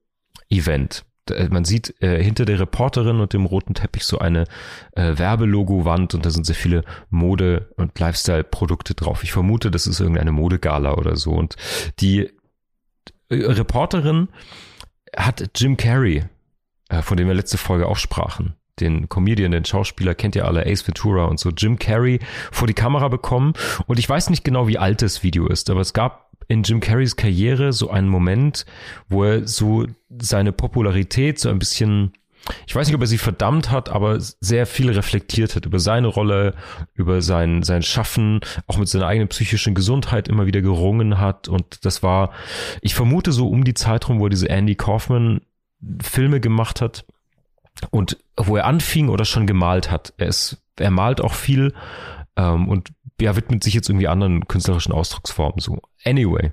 [0.52, 1.04] Event.
[1.30, 4.44] Äh, man sieht äh, hinter der Reporterin und dem roten Teppich so eine
[4.92, 9.22] äh, Werbelogo-Wand und da sind sehr viele Mode- und Lifestyle-Produkte drauf.
[9.22, 11.32] Ich vermute, das ist irgendeine Modegala oder so.
[11.32, 11.56] Und
[12.00, 12.30] die
[13.28, 14.28] äh, Reporterin
[15.16, 16.24] hat Jim Carrey,
[16.88, 20.66] äh, von dem wir letzte Folge auch sprachen, den Comedian, den Schauspieler, kennt ihr alle,
[20.66, 23.52] Ace Ventura und so, Jim Carrey vor die Kamera bekommen.
[23.86, 26.80] Und ich weiß nicht genau, wie alt das Video ist, aber es gab in Jim
[26.80, 28.66] Carreys Karriere so einen Moment,
[29.08, 29.86] wo er so
[30.20, 32.12] seine Popularität so ein bisschen,
[32.66, 36.08] ich weiß nicht, ob er sie verdammt hat, aber sehr viel reflektiert hat über seine
[36.08, 36.54] Rolle,
[36.94, 41.48] über sein, sein Schaffen, auch mit seiner eigenen psychischen Gesundheit immer wieder gerungen hat.
[41.48, 42.32] Und das war,
[42.80, 45.40] ich vermute so um die Zeit rum, wo er diese Andy Kaufman
[46.00, 47.04] Filme gemacht hat
[47.90, 50.12] und wo er anfing oder schon gemalt hat.
[50.16, 51.74] Er ist, er malt auch viel
[52.36, 55.80] ähm, und ja, widmet sich jetzt irgendwie anderen künstlerischen Ausdrucksformen so.
[56.04, 56.52] Anyway,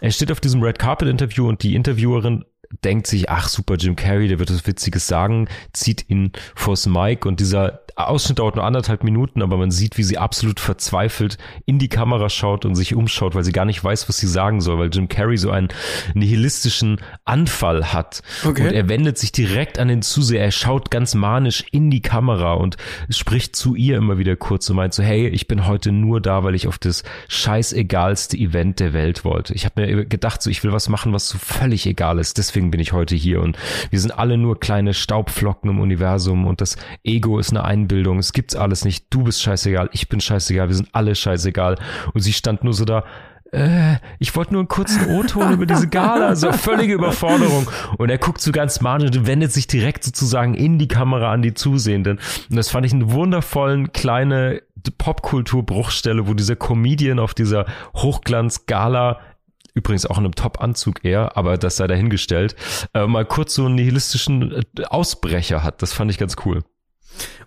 [0.00, 2.44] er steht auf diesem Red Carpet Interview und die Interviewerin
[2.84, 7.26] denkt sich, ach super, Jim Carrey, der wird was Witziges sagen, zieht ihn vors Mic
[7.26, 11.78] und dieser Ausschnitt dauert nur anderthalb Minuten, aber man sieht, wie sie absolut verzweifelt in
[11.78, 14.78] die Kamera schaut und sich umschaut, weil sie gar nicht weiß, was sie sagen soll,
[14.78, 15.68] weil Jim Carrey so einen
[16.12, 18.22] nihilistischen Anfall hat.
[18.44, 18.68] Okay.
[18.68, 22.52] Und er wendet sich direkt an den Zuseher, er schaut ganz manisch in die Kamera
[22.52, 22.76] und
[23.08, 26.44] spricht zu ihr immer wieder kurz und meint so, hey, ich bin heute nur da,
[26.44, 29.54] weil ich auf das scheißegalste Event der Welt wollte.
[29.54, 32.65] Ich habe mir gedacht, so, ich will was machen, was so völlig egal ist, deswegen
[32.70, 33.56] bin ich heute hier und
[33.90, 38.18] wir sind alle nur kleine Staubflocken im Universum und das Ego ist eine Ein Einbildung,
[38.18, 41.76] es gibt's alles nicht, du bist scheißegal, ich bin scheißegal, wir sind alle scheißegal.
[42.14, 43.04] Und sie stand nur so da,
[43.52, 47.70] äh, ich wollte nur einen kurzen O-Ton über diese Gala, so völlige Überforderung.
[47.98, 51.42] Und er guckt so ganz manisch und wendet sich direkt sozusagen in die Kamera an
[51.42, 52.18] die Zusehenden.
[52.50, 54.62] Und das fand ich einen wundervollen kleine
[54.98, 59.20] Popkultur-Bruchstelle, wo dieser Comedian auf dieser Hochglanz-Gala
[59.76, 62.56] übrigens auch in einem Top-Anzug eher, aber das sei dahingestellt,
[62.94, 65.82] äh, mal kurz so einen nihilistischen äh, Ausbrecher hat.
[65.82, 66.64] Das fand ich ganz cool.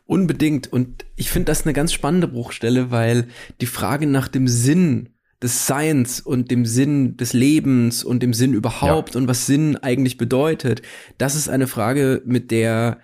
[0.05, 0.71] Unbedingt.
[0.71, 3.27] Und ich finde das eine ganz spannende Bruchstelle, weil
[3.61, 5.09] die Frage nach dem Sinn
[5.41, 9.21] des Seins und dem Sinn des Lebens und dem Sinn überhaupt ja.
[9.21, 10.81] und was Sinn eigentlich bedeutet,
[11.17, 12.99] das ist eine Frage, mit der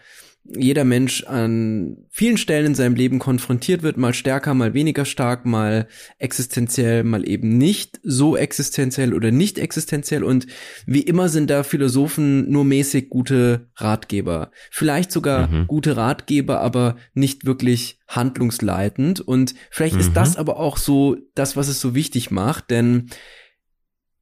[0.53, 5.45] jeder Mensch an vielen Stellen in seinem Leben konfrontiert wird, mal stärker, mal weniger stark,
[5.45, 5.87] mal
[6.19, 10.23] existenziell, mal eben nicht so existenziell oder nicht existenziell.
[10.23, 10.45] Und
[10.85, 14.51] wie immer sind da Philosophen nur mäßig gute Ratgeber.
[14.71, 15.67] Vielleicht sogar mhm.
[15.67, 19.21] gute Ratgeber, aber nicht wirklich handlungsleitend.
[19.21, 20.01] Und vielleicht mhm.
[20.01, 23.09] ist das aber auch so das, was es so wichtig macht, denn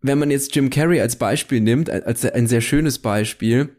[0.04, 3.78] wenn man jetzt Jim Carrey als Beispiel nimmt, als ein sehr schönes Beispiel,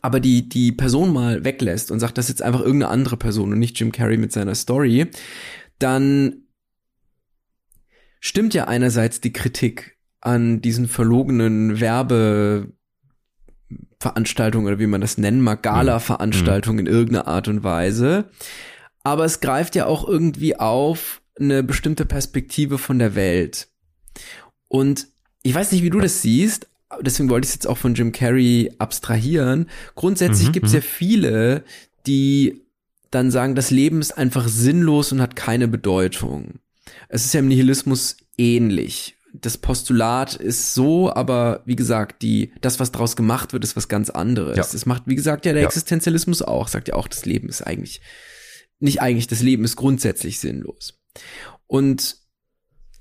[0.00, 3.52] aber die, die Person mal weglässt und sagt, das ist jetzt einfach irgendeine andere Person
[3.52, 5.08] und nicht Jim Carrey mit seiner Story,
[5.78, 6.44] dann
[8.20, 15.62] stimmt ja einerseits die Kritik an diesen verlogenen Werbeveranstaltungen oder wie man das nennen mag,
[15.62, 18.30] Gala-Veranstaltungen in irgendeiner Art und Weise.
[19.02, 23.68] Aber es greift ja auch irgendwie auf eine bestimmte Perspektive von der Welt.
[24.68, 25.08] Und
[25.42, 26.68] ich weiß nicht, wie du das siehst,
[27.00, 29.68] deswegen wollte ich es jetzt auch von Jim Carrey abstrahieren.
[29.94, 30.84] Grundsätzlich mhm, gibt es ja mhm.
[30.84, 31.64] viele,
[32.06, 32.62] die
[33.10, 36.60] dann sagen, das Leben ist einfach sinnlos und hat keine Bedeutung.
[37.08, 39.16] Es ist ja im Nihilismus ähnlich.
[39.34, 43.88] Das Postulat ist so, aber wie gesagt, die, das, was draus gemacht wird, ist was
[43.88, 44.56] ganz anderes.
[44.56, 44.66] Ja.
[44.70, 45.68] Das macht, wie gesagt, ja der ja.
[45.68, 48.00] Existenzialismus auch, sagt ja auch, das Leben ist eigentlich,
[48.78, 51.00] nicht eigentlich, das Leben ist grundsätzlich sinnlos.
[51.66, 52.16] Und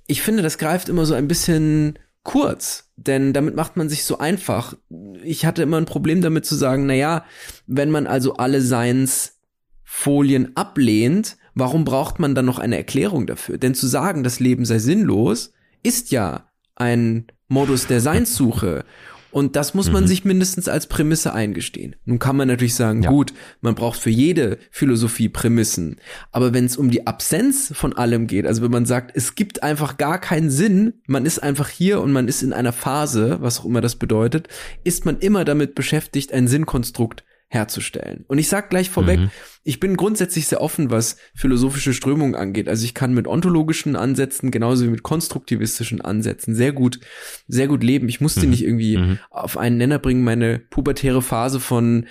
[0.08, 4.20] ich finde, das greift immer so ein bisschen kurz, denn damit macht man sich so
[4.20, 4.76] einfach.
[5.24, 7.26] Ich hatte immer ein Problem damit zu sagen, na ja,
[7.68, 13.58] wenn man also alle Seinsfolien ablehnt, warum braucht man dann noch eine Erklärung dafür?
[13.58, 15.54] Denn zu sagen, das Leben sei sinnlos,
[15.84, 18.86] ist ja ein Modus der Seinssuche.
[19.32, 20.08] Und das muss man mhm.
[20.08, 21.96] sich mindestens als Prämisse eingestehen.
[22.06, 23.10] Nun kann man natürlich sagen, ja.
[23.10, 25.98] gut, man braucht für jede Philosophie Prämissen.
[26.32, 29.64] Aber wenn es um die Absenz von allem geht, also wenn man sagt, es gibt
[29.64, 33.60] einfach gar keinen Sinn, man ist einfach hier und man ist in einer Phase, was
[33.60, 34.48] auch immer das bedeutet,
[34.84, 38.24] ist man immer damit beschäftigt, ein Sinnkonstrukt herzustellen.
[38.30, 39.32] Und ich sag gleich vorweg, mhm.
[39.66, 42.70] ich bin grundsätzlich sehr offen, was philosophische Strömungen angeht.
[42.70, 47.02] Also ich kann mit ontologischen Ansätzen genauso wie mit konstruktivistischen Ansätzen sehr gut,
[47.50, 48.08] sehr gut leben.
[48.08, 48.52] Ich musste mhm.
[48.52, 49.20] nicht irgendwie mhm.
[49.30, 52.06] auf einen Nenner bringen, meine pubertäre Phase von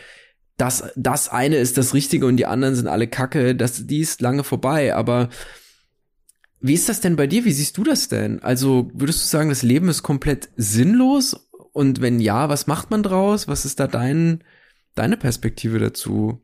[0.59, 4.21] das, das eine ist das Richtige und die anderen sind alle Kacke, das, die ist
[4.21, 5.31] lange vorbei, aber
[6.61, 7.47] wie ist das denn bei dir?
[7.47, 8.43] Wie siehst du das denn?
[8.43, 11.49] Also würdest du sagen, das Leben ist komplett sinnlos?
[11.73, 13.49] Und wenn ja, was macht man draus?
[13.49, 14.45] Was ist da dein,
[14.95, 16.43] deine Perspektive dazu?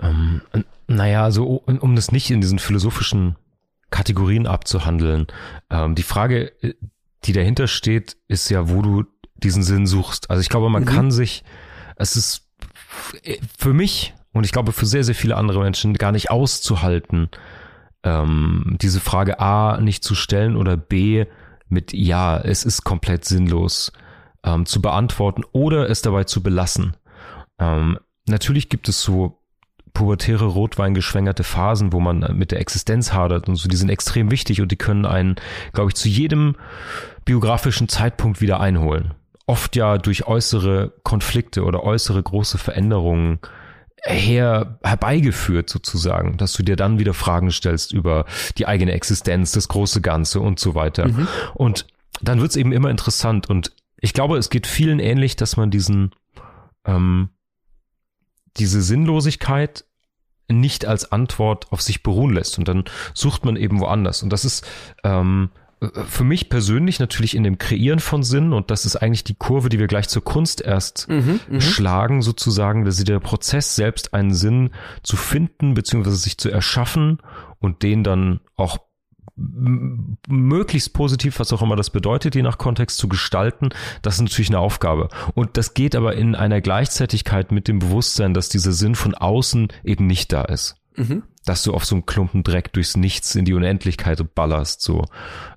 [0.00, 0.42] Ähm,
[0.86, 3.36] naja, also um, um das nicht in diesen philosophischen
[3.90, 5.26] Kategorien abzuhandeln.
[5.70, 6.74] Ähm, die Frage, äh,
[7.24, 9.04] die dahinter steht, ist ja, wo du
[9.36, 10.30] diesen Sinn suchst.
[10.30, 10.86] Also ich glaube, man mhm.
[10.86, 11.44] kann sich,
[11.96, 12.48] es ist
[13.58, 17.28] für mich und ich glaube für sehr, sehr viele andere Menschen gar nicht auszuhalten,
[18.02, 21.26] ähm, diese Frage A nicht zu stellen oder B
[21.68, 23.92] mit Ja, es ist komplett sinnlos
[24.44, 26.96] ähm, zu beantworten oder es dabei zu belassen.
[27.58, 29.38] Ähm, natürlich gibt es so
[29.94, 34.60] pubertäre Rotwein-geschwängerte Phasen, wo man mit der Existenz hadert und so, die sind extrem wichtig
[34.60, 35.36] und die können einen,
[35.72, 36.56] glaube ich, zu jedem
[37.24, 39.14] biografischen Zeitpunkt wieder einholen.
[39.46, 43.40] Oft ja durch äußere Konflikte oder äußere große Veränderungen
[44.04, 48.24] her herbeigeführt sozusagen, dass du dir dann wieder Fragen stellst über
[48.56, 51.08] die eigene Existenz, das große Ganze und so weiter.
[51.08, 51.28] Mhm.
[51.54, 51.86] Und
[52.20, 56.10] dann wird's eben immer interessant und ich glaube, es geht vielen ähnlich, dass man diesen,
[56.84, 57.30] ähm,
[58.58, 59.84] diese Sinnlosigkeit
[60.48, 62.84] nicht als Antwort auf sich beruhen lässt und dann
[63.14, 64.22] sucht man eben woanders.
[64.22, 64.66] Und das ist
[65.04, 65.50] ähm,
[66.08, 69.68] für mich persönlich natürlich in dem Kreieren von Sinn und das ist eigentlich die Kurve,
[69.68, 71.60] die wir gleich zur Kunst erst mhm, mhm.
[71.60, 74.70] schlagen, sozusagen, dass sie der Prozess selbst einen Sinn
[75.04, 77.18] zu finden beziehungsweise sich zu erschaffen
[77.60, 78.78] und den dann auch
[79.36, 83.70] möglichst positiv, was auch immer das bedeutet, je nach Kontext zu gestalten,
[84.02, 85.08] das ist natürlich eine Aufgabe.
[85.34, 89.68] Und das geht aber in einer Gleichzeitigkeit mit dem Bewusstsein, dass dieser Sinn von außen
[89.84, 90.76] eben nicht da ist.
[90.96, 91.22] Mhm.
[91.44, 95.06] Dass du auf so einen Klumpen Dreck durchs Nichts in die Unendlichkeit ballerst, so.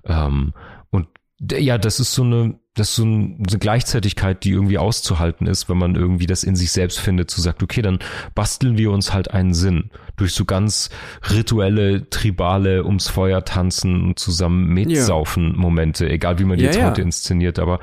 [0.04, 0.54] Ähm,
[0.90, 1.08] und
[1.40, 5.78] ja, das ist so eine, das ist so eine Gleichzeitigkeit, die irgendwie auszuhalten ist, wenn
[5.78, 7.98] man irgendwie das in sich selbst findet, zu sagt, okay, dann
[8.34, 10.90] basteln wir uns halt einen Sinn durch so ganz
[11.30, 16.80] rituelle, tribale, ums Feuer tanzen und zusammen mitsaufen Momente, egal wie man die ja, jetzt
[16.80, 16.90] ja.
[16.90, 17.80] heute inszeniert, aber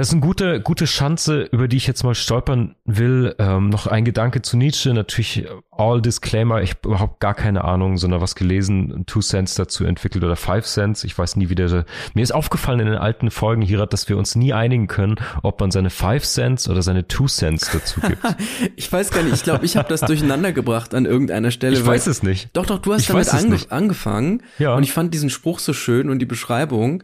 [0.00, 3.34] das ist eine gute, gute Chance, über die ich jetzt mal stolpern will.
[3.38, 4.94] Ähm, noch ein Gedanke zu Nietzsche.
[4.94, 6.62] Natürlich all Disclaimer.
[6.62, 10.64] Ich habe überhaupt gar keine Ahnung, sondern was gelesen, Two Cents dazu entwickelt oder Five
[10.64, 11.04] Cents.
[11.04, 11.84] Ich weiß nie, wie der.
[12.14, 15.60] Mir ist aufgefallen in den alten Folgen hier, dass wir uns nie einigen können, ob
[15.60, 18.22] man seine Five Cents oder seine Two Cents dazu gibt.
[18.76, 19.34] ich weiß gar nicht.
[19.34, 21.76] Ich glaube, ich habe das durcheinander gebracht an irgendeiner Stelle.
[21.76, 22.48] Ich weiß es nicht.
[22.54, 24.44] Doch, doch, du hast ich damit ange angefangen.
[24.58, 24.76] Ja.
[24.76, 27.02] Und ich fand diesen Spruch so schön und die Beschreibung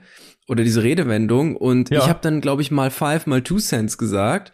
[0.49, 2.01] oder diese Redewendung und ja.
[2.01, 4.53] ich habe dann glaube ich mal five mal two cents gesagt.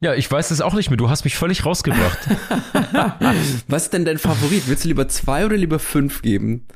[0.00, 0.96] Ja, ich weiß es auch nicht mehr.
[0.96, 2.18] Du hast mich völlig rausgebracht.
[3.68, 4.68] Was ist denn dein Favorit?
[4.68, 6.66] Willst du lieber zwei oder lieber fünf geben?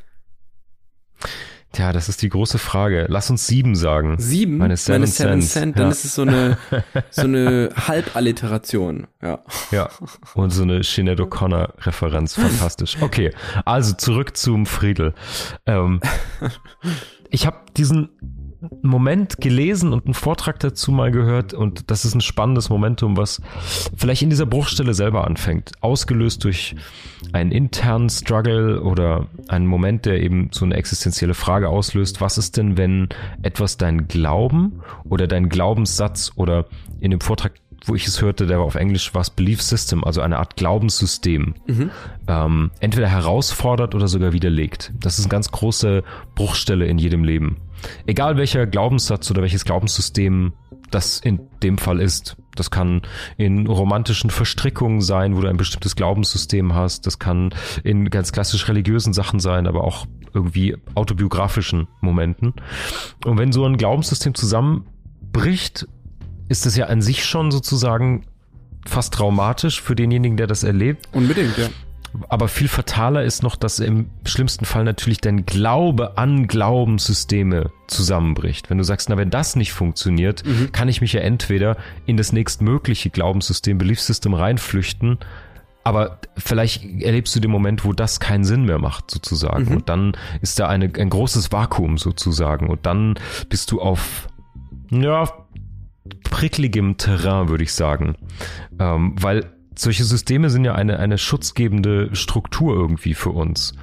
[1.73, 3.07] Tja, das ist die große Frage.
[3.11, 4.17] Lass uns sieben sagen.
[4.19, 4.57] Sieben?
[4.57, 5.53] Meine seven, Meine seven Cent.
[5.53, 5.79] Cent.
[5.79, 5.91] Dann ja.
[5.91, 6.57] ist es so eine,
[7.11, 9.07] so eine Halballiteration.
[9.23, 9.41] Ja.
[9.71, 9.91] Ja.
[10.35, 12.35] Und so eine Sinead O'Connor Referenz.
[12.35, 12.97] Fantastisch.
[13.01, 13.35] Okay.
[13.67, 15.13] Also zurück zum Friedel.
[15.67, 16.01] Ähm,
[17.29, 18.09] ich habe diesen
[18.83, 23.41] Moment gelesen und einen Vortrag dazu mal gehört und das ist ein spannendes Momentum, was
[23.97, 26.75] vielleicht in dieser Bruchstelle selber anfängt, ausgelöst durch
[27.33, 32.21] einen internen Struggle oder einen Moment, der eben so eine existenzielle Frage auslöst.
[32.21, 33.09] Was ist denn, wenn
[33.43, 36.67] etwas dein Glauben oder dein Glaubenssatz oder
[37.01, 37.53] in dem Vortrag
[37.85, 41.55] wo ich es hörte, der war auf Englisch, was Belief System, also eine Art Glaubenssystem,
[41.67, 41.91] mhm.
[42.27, 44.93] ähm, entweder herausfordert oder sogar widerlegt.
[45.01, 46.03] Das ist eine ganz große
[46.35, 47.57] Bruchstelle in jedem Leben.
[48.07, 50.53] Egal welcher Glaubenssatz oder welches Glaubenssystem
[50.91, 52.37] das in dem Fall ist.
[52.55, 53.03] Das kann
[53.37, 57.07] in romantischen Verstrickungen sein, wo du ein bestimmtes Glaubenssystem hast.
[57.07, 57.51] Das kann
[57.85, 62.55] in ganz klassisch religiösen Sachen sein, aber auch irgendwie autobiografischen Momenten.
[63.25, 65.87] Und wenn so ein Glaubenssystem zusammenbricht,
[66.49, 68.25] ist es ja an sich schon sozusagen
[68.87, 71.09] fast traumatisch für denjenigen, der das erlebt.
[71.13, 71.69] Unbedingt, ja.
[72.29, 78.71] Aber viel fataler ist noch, dass im schlimmsten Fall natürlich dein Glaube an Glaubenssysteme zusammenbricht.
[78.71, 80.73] Wenn du sagst, na, wenn das nicht funktioniert, mhm.
[80.73, 85.19] kann ich mich ja entweder in das nächstmögliche Glaubenssystem, Belief System reinflüchten,
[85.85, 89.65] aber vielleicht erlebst du den Moment, wo das keinen Sinn mehr macht, sozusagen.
[89.65, 89.77] Mhm.
[89.77, 92.69] Und dann ist da eine, ein großes Vakuum, sozusagen.
[92.69, 93.19] Und dann
[93.49, 94.29] bist du auf,
[94.91, 95.25] ja,
[96.31, 98.17] prickligem Terrain, würde ich sagen.
[98.79, 103.75] Ähm, weil solche Systeme sind ja eine, eine schutzgebende Struktur irgendwie für uns.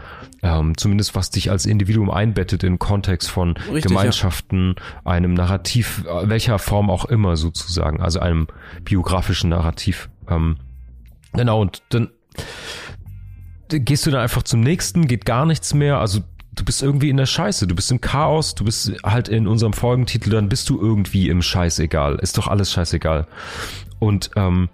[0.43, 5.11] Ähm, zumindest was dich als Individuum einbettet in Kontext von Richtig, Gemeinschaften, ja.
[5.11, 8.47] einem Narrativ, welcher Form auch immer sozusagen, also einem
[8.83, 10.09] biografischen Narrativ.
[10.29, 10.57] Ähm,
[11.33, 12.09] genau, und dann
[13.69, 16.21] gehst du dann einfach zum nächsten, geht gar nichts mehr, also
[16.53, 19.73] du bist irgendwie in der Scheiße, du bist im Chaos, du bist halt in unserem
[19.73, 22.15] Folgentitel, dann bist du irgendwie im Scheißegal.
[22.19, 23.27] Ist doch alles scheißegal.
[23.99, 24.69] Und ähm,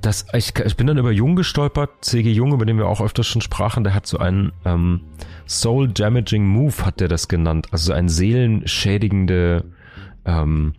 [0.00, 2.30] das, ich, ich bin dann über Jung gestolpert, C.G.
[2.30, 5.00] Jung, über den wir auch öfters schon sprachen, der hat so einen ähm,
[5.46, 7.68] Soul Damaging Move, hat der das genannt.
[7.72, 9.64] Also ein seelenschädigende
[10.24, 10.74] ähm,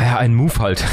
[0.00, 0.84] ja, ein Move halt.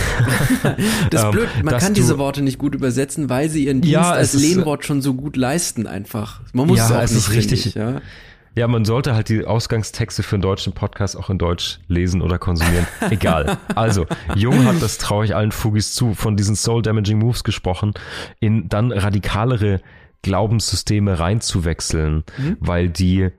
[1.11, 3.93] das ist ähm, blöd, man kann diese Worte nicht gut übersetzen, weil sie ihren Dienst
[3.93, 6.41] ja, als Lehnwort schon so gut leisten einfach.
[6.53, 7.65] Man muss ja, es auch es nicht ist richtig.
[7.67, 8.01] Ich, ja?
[8.55, 12.39] Ja, man sollte halt die Ausgangstexte für einen deutschen Podcast auch in Deutsch lesen oder
[12.39, 12.87] konsumieren.
[13.09, 13.57] Egal.
[13.75, 17.93] Also, Jung hat, das traue ich allen Fugis zu, von diesen Soul-Damaging Moves gesprochen,
[18.39, 19.81] in dann radikalere
[20.21, 22.57] Glaubenssysteme reinzuwechseln, mhm.
[22.59, 23.29] weil die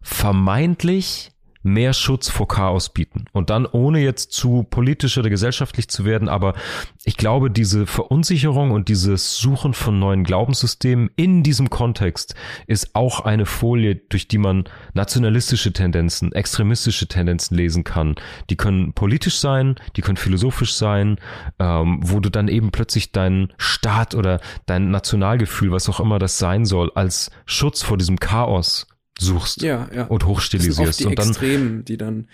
[0.00, 3.26] vermeintlich mehr Schutz vor Chaos bieten.
[3.32, 6.54] Und dann, ohne jetzt zu politisch oder gesellschaftlich zu werden, aber
[7.04, 12.34] ich glaube, diese Verunsicherung und dieses Suchen von neuen Glaubenssystemen in diesem Kontext
[12.66, 18.14] ist auch eine Folie, durch die man nationalistische Tendenzen, extremistische Tendenzen lesen kann.
[18.48, 21.18] Die können politisch sein, die können philosophisch sein,
[21.58, 26.38] ähm, wo du dann eben plötzlich deinen Staat oder dein Nationalgefühl, was auch immer das
[26.38, 28.86] sein soll, als Schutz vor diesem Chaos
[29.20, 30.04] suchst ja, ja.
[30.04, 30.80] und hochstilisierst.
[30.80, 32.28] Das sind oft die und dann, Extremen, die dann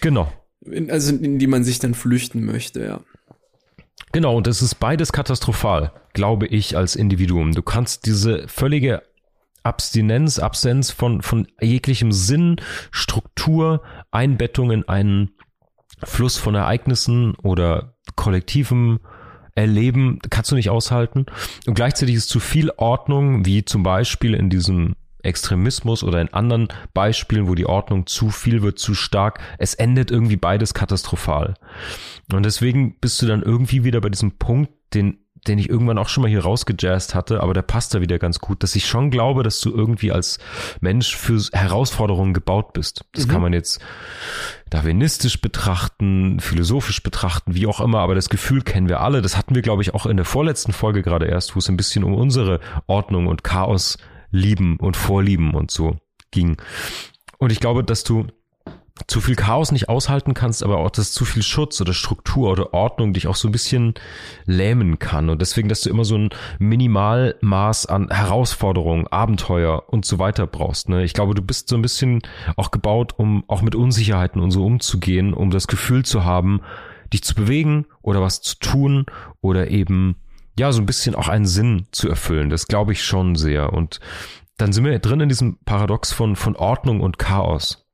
[0.00, 0.32] genau.
[0.64, 3.00] In, also in die man sich dann flüchten möchte, ja.
[4.12, 7.52] Genau, und das ist beides katastrophal, glaube ich, als Individuum.
[7.52, 9.02] Du kannst diese völlige
[9.62, 12.56] Abstinenz, Absenz von, von jeglichem Sinn,
[12.90, 15.30] Struktur, Einbettung in einen
[16.04, 19.00] Fluss von Ereignissen oder kollektivem
[19.54, 21.26] Erleben kannst du nicht aushalten.
[21.66, 26.68] Und gleichzeitig ist zu viel Ordnung, wie zum Beispiel in diesem Extremismus oder in anderen
[26.94, 29.40] Beispielen, wo die Ordnung zu viel wird, zu stark.
[29.58, 31.54] Es endet irgendwie beides katastrophal.
[32.32, 36.08] Und deswegen bist du dann irgendwie wieder bei diesem Punkt, den den ich irgendwann auch
[36.08, 39.10] schon mal hier rausgejazzt hatte, aber der passt da wieder ganz gut, dass ich schon
[39.10, 40.38] glaube, dass du irgendwie als
[40.80, 43.04] Mensch für Herausforderungen gebaut bist.
[43.12, 43.30] Das mhm.
[43.30, 43.80] kann man jetzt
[44.70, 49.20] darwinistisch betrachten, philosophisch betrachten, wie auch immer, aber das Gefühl kennen wir alle.
[49.20, 51.76] Das hatten wir, glaube ich, auch in der vorletzten Folge gerade erst, wo es ein
[51.76, 53.98] bisschen um unsere Ordnung und Chaos
[54.32, 55.96] lieben und vorlieben und so
[56.32, 56.56] ging.
[57.38, 58.26] Und ich glaube, dass du
[59.06, 62.74] zu viel Chaos nicht aushalten kannst, aber auch, dass zu viel Schutz oder Struktur oder
[62.74, 63.94] Ordnung dich auch so ein bisschen
[64.44, 65.30] lähmen kann.
[65.30, 70.88] Und deswegen, dass du immer so ein Minimalmaß an Herausforderungen, Abenteuer und so weiter brauchst.
[70.88, 71.04] Ne?
[71.04, 72.20] Ich glaube, du bist so ein bisschen
[72.56, 76.60] auch gebaut, um auch mit Unsicherheiten und so umzugehen, um das Gefühl zu haben,
[77.12, 79.06] dich zu bewegen oder was zu tun
[79.40, 80.16] oder eben
[80.58, 82.50] ja, so ein bisschen auch einen Sinn zu erfüllen.
[82.50, 83.72] Das glaube ich schon sehr.
[83.72, 84.00] Und
[84.58, 87.86] dann sind wir drin in diesem Paradox von, von Ordnung und Chaos.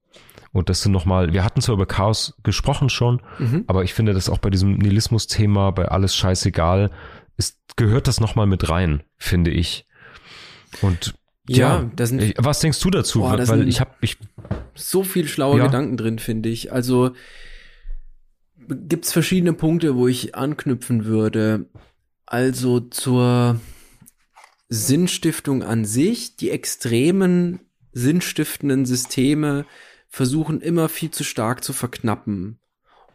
[0.52, 3.64] Und das sind nochmal, wir hatten zwar über Chaos gesprochen schon, mhm.
[3.66, 6.90] aber ich finde, dass auch bei diesem Nihilismus-Thema, bei alles scheißegal,
[7.36, 9.86] ist, gehört das nochmal mit rein, finde ich.
[10.80, 11.14] Und
[11.48, 13.20] ja, ja das sind, was denkst du dazu?
[13.20, 14.16] Boah, Weil ich habe ich
[14.74, 15.66] so viel schlaue ja.
[15.66, 16.72] Gedanken drin, finde ich.
[16.72, 17.12] Also
[18.68, 21.66] gibt's verschiedene Punkte, wo ich anknüpfen würde.
[22.30, 23.58] Also zur
[24.68, 27.60] Sinnstiftung an sich, die extremen
[27.92, 29.64] sinnstiftenden Systeme
[30.10, 32.58] versuchen immer viel zu stark zu verknappen.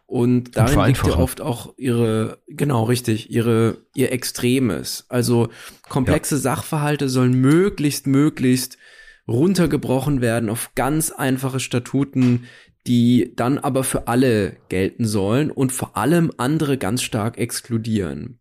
[0.07, 5.05] Und darin Und liegt ja oft auch ihre, genau richtig, ihre, ihr Extremes.
[5.09, 5.49] Also
[5.89, 6.41] komplexe ja.
[6.41, 8.79] Sachverhalte sollen möglichst, möglichst
[9.27, 12.45] runtergebrochen werden auf ganz einfache Statuten,
[12.87, 18.39] die dann aber für alle gelten sollen und vor allem andere ganz stark exkludieren.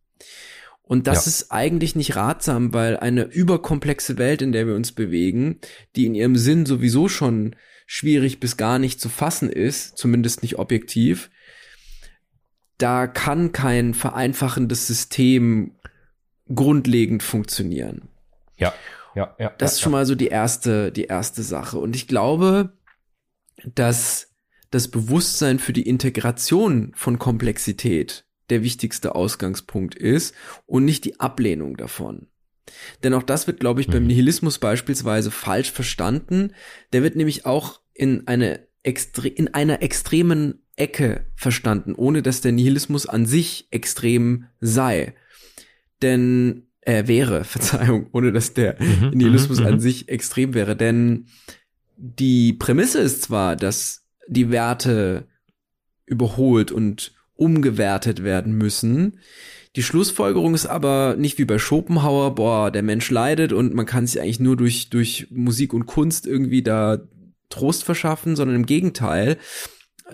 [0.92, 1.30] Und das ja.
[1.30, 5.58] ist eigentlich nicht ratsam, weil eine überkomplexe Welt, in der wir uns bewegen,
[5.96, 10.58] die in ihrem Sinn sowieso schon schwierig bis gar nicht zu fassen ist, zumindest nicht
[10.58, 11.30] objektiv,
[12.76, 15.76] da kann kein vereinfachendes System
[16.54, 18.10] grundlegend funktionieren.
[18.58, 18.74] Ja,
[19.14, 19.54] ja, ja.
[19.56, 21.78] Das ist ja, schon mal so die erste, die erste Sache.
[21.78, 22.76] Und ich glaube,
[23.64, 24.34] dass
[24.70, 30.34] das Bewusstsein für die Integration von Komplexität der wichtigste Ausgangspunkt ist
[30.66, 32.28] und nicht die Ablehnung davon.
[33.02, 34.08] Denn auch das wird, glaube ich, beim mhm.
[34.08, 36.52] Nihilismus beispielsweise falsch verstanden.
[36.92, 42.52] Der wird nämlich auch in eine extre in einer extremen Ecke verstanden, ohne dass der
[42.52, 45.14] Nihilismus an sich extrem sei.
[46.02, 49.80] Denn er äh, wäre, Verzeihung, ohne dass der mhm, Nihilismus mhm, an mhm.
[49.80, 50.76] sich extrem wäre.
[50.76, 51.26] Denn
[51.96, 55.28] die Prämisse ist zwar, dass die Werte
[56.06, 57.12] überholt und
[57.42, 59.18] umgewertet werden müssen.
[59.74, 64.06] Die Schlussfolgerung ist aber nicht wie bei Schopenhauer, boah, der Mensch leidet und man kann
[64.06, 67.00] sich eigentlich nur durch, durch Musik und Kunst irgendwie da
[67.48, 69.38] Trost verschaffen, sondern im Gegenteil,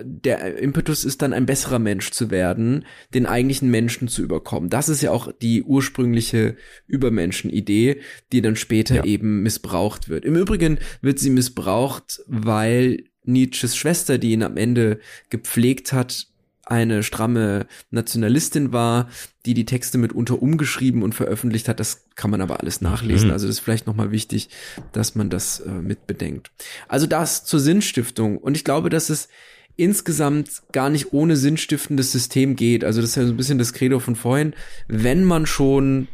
[0.01, 4.71] der Impetus ist dann ein besserer Mensch zu werden, den eigentlichen Menschen zu überkommen.
[4.71, 6.57] Das ist ja auch die ursprüngliche
[6.87, 8.01] Übermenschen-Idee,
[8.33, 9.05] die dann später ja.
[9.05, 10.25] eben missbraucht wird.
[10.25, 16.28] Im Übrigen wird sie missbraucht, weil Nietzsches Schwester, die ihn am Ende gepflegt hat,
[16.69, 19.09] eine stramme Nationalistin war,
[19.47, 21.81] die die Texte mitunter umgeschrieben und veröffentlicht hat.
[21.81, 23.29] Das kann man aber alles nachlesen.
[23.29, 23.33] Mhm.
[23.33, 24.51] Also das ist vielleicht nochmal wichtig,
[24.93, 26.51] dass man das äh, mit bedenkt.
[26.87, 28.39] Also das zur Sinnstiftung.
[28.39, 29.29] Und ich glaube, dass es
[29.77, 32.85] insgesamt gar nicht ohne sinnstiftendes System geht.
[32.85, 34.55] Also das ist ja so ein bisschen das Credo von vorhin.
[34.89, 36.09] Wenn man schon,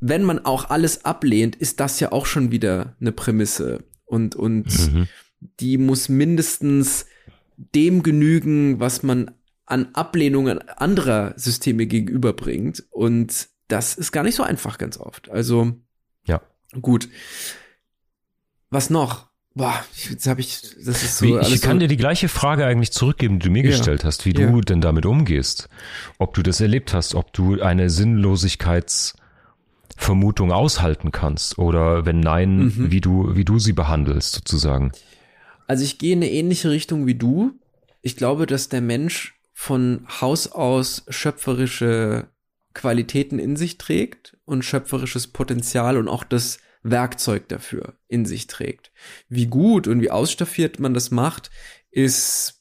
[0.00, 3.84] wenn man auch alles ablehnt, ist das ja auch schon wieder eine Prämisse.
[4.06, 5.06] Und, und mhm.
[5.60, 7.06] die muss mindestens
[7.56, 9.30] dem genügen, was man
[9.66, 12.84] an Ablehnungen anderer Systeme gegenüberbringt.
[12.90, 15.30] Und das ist gar nicht so einfach ganz oft.
[15.30, 15.72] Also,
[16.26, 16.40] ja.
[16.80, 17.08] Gut.
[18.70, 19.26] Was noch?
[19.54, 21.26] Boah, jetzt habe ich, das ist so.
[21.26, 23.68] Wie, ich kann so dir die gleiche Frage eigentlich zurückgeben, die du mir ja.
[23.70, 24.50] gestellt hast, wie ja.
[24.50, 25.68] du denn damit umgehst.
[26.18, 32.90] Ob du das erlebt hast, ob du eine Sinnlosigkeitsvermutung aushalten kannst oder wenn nein, mhm.
[32.90, 34.92] wie du, wie du sie behandelst sozusagen.
[35.66, 37.52] Also ich gehe in eine ähnliche Richtung wie du.
[38.00, 42.26] Ich glaube, dass der Mensch von Haus aus schöpferische
[42.74, 48.90] Qualitäten in sich trägt und schöpferisches Potenzial und auch das Werkzeug dafür in sich trägt.
[49.28, 51.52] Wie gut und wie ausstaffiert man das macht,
[51.92, 52.58] ist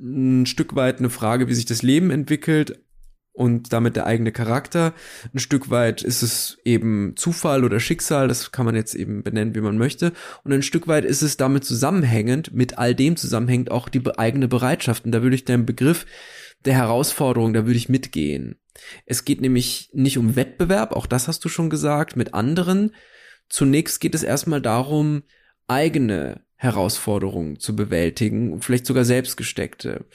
[0.00, 2.82] ein Stück weit eine Frage, wie sich das Leben entwickelt
[3.38, 4.92] und damit der eigene Charakter.
[5.32, 9.54] Ein Stück weit ist es eben Zufall oder Schicksal, das kann man jetzt eben benennen,
[9.54, 10.12] wie man möchte.
[10.42, 14.48] Und ein Stück weit ist es damit zusammenhängend, mit all dem zusammenhängt auch die eigene
[14.48, 15.04] Bereitschaft.
[15.04, 16.04] Und da würde ich deinen Begriff
[16.64, 18.56] der Herausforderung, da würde ich mitgehen.
[19.06, 22.92] Es geht nämlich nicht um Wettbewerb, auch das hast du schon gesagt, mit anderen.
[23.48, 25.22] Zunächst geht es erstmal darum,
[25.68, 30.06] eigene Herausforderungen zu bewältigen und vielleicht sogar selbstgesteckte.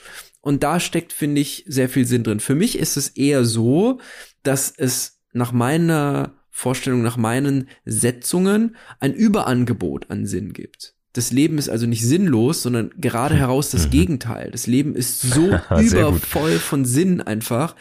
[0.44, 2.42] Und da steckt, finde ich, sehr viel Sinn drin.
[2.42, 4.02] Für mich ist es eher so,
[4.44, 10.96] dass es nach meiner Vorstellung, nach meinen Setzungen ein Überangebot an Sinn gibt.
[11.14, 13.92] Das Leben ist also nicht sinnlos, sondern gerade heraus das mhm.
[13.92, 14.52] Gegenteil.
[14.52, 15.48] Das Leben ist so
[15.80, 17.78] übervoll von Sinn einfach,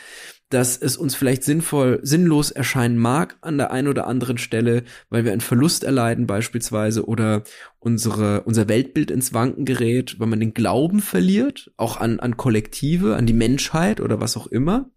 [0.53, 5.25] dass es uns vielleicht sinnvoll, sinnlos erscheinen mag an der einen oder anderen Stelle, weil
[5.25, 7.45] wir einen Verlust erleiden beispielsweise oder
[7.79, 13.17] unsere, unser Weltbild ins Wanken gerät, weil man den Glauben verliert, auch an, an Kollektive,
[13.17, 14.91] an die Menschheit oder was auch immer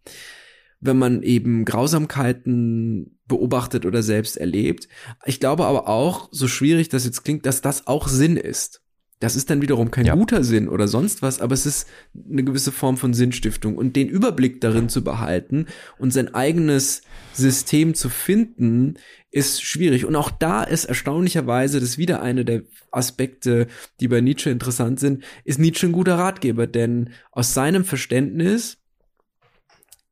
[0.82, 4.88] wenn man eben Grausamkeiten beobachtet oder selbst erlebt.
[5.26, 8.85] Ich glaube aber auch, so schwierig das jetzt klingt, dass das auch Sinn ist.
[9.20, 10.14] Das ist dann wiederum kein ja.
[10.14, 11.88] guter Sinn oder sonst was, aber es ist
[12.30, 17.02] eine gewisse Form von Sinnstiftung und den Überblick darin zu behalten und sein eigenes
[17.34, 18.96] System zu finden,
[19.32, 20.06] ist schwierig.
[20.06, 23.68] Und auch da ist erstaunlicherweise, das ist wieder eine der Aspekte,
[24.00, 28.78] die bei Nietzsche interessant sind, ist Nietzsche ein guter Ratgeber, denn aus seinem Verständnis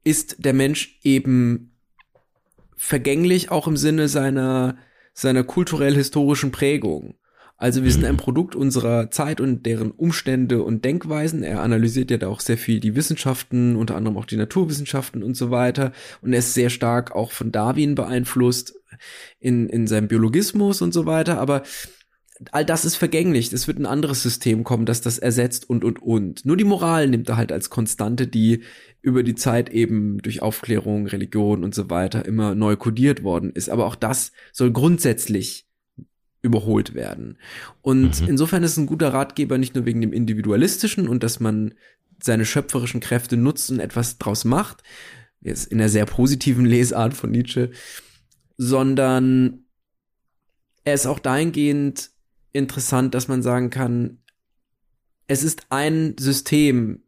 [0.03, 1.71] ist der Mensch eben
[2.75, 4.77] vergänglich auch im Sinne seiner,
[5.13, 7.15] seiner kulturell-historischen Prägung.
[7.57, 11.43] Also wir sind ein Produkt unserer Zeit und deren Umstände und Denkweisen.
[11.43, 15.37] Er analysiert ja da auch sehr viel die Wissenschaften, unter anderem auch die Naturwissenschaften und
[15.37, 15.93] so weiter.
[16.21, 18.73] Und er ist sehr stark auch von Darwin beeinflusst
[19.39, 21.39] in, in seinem Biologismus und so weiter.
[21.39, 21.63] Aber
[22.51, 23.53] all das ist vergänglich.
[23.53, 26.45] Es wird ein anderes System kommen, das das ersetzt und, und, und.
[26.45, 28.63] Nur die Moral nimmt er halt als Konstante, die
[29.01, 33.69] über die Zeit eben durch Aufklärung, Religion und so weiter immer neu kodiert worden ist.
[33.69, 35.67] Aber auch das soll grundsätzlich
[36.43, 37.37] überholt werden.
[37.81, 38.27] Und mhm.
[38.27, 41.73] insofern ist ein guter Ratgeber nicht nur wegen dem Individualistischen und dass man
[42.21, 44.83] seine schöpferischen Kräfte nutzt und etwas draus macht,
[45.41, 47.71] jetzt in der sehr positiven Lesart von Nietzsche,
[48.57, 49.65] sondern
[50.83, 52.11] er ist auch dahingehend
[52.51, 54.19] interessant, dass man sagen kann,
[55.27, 57.03] es ist ein System,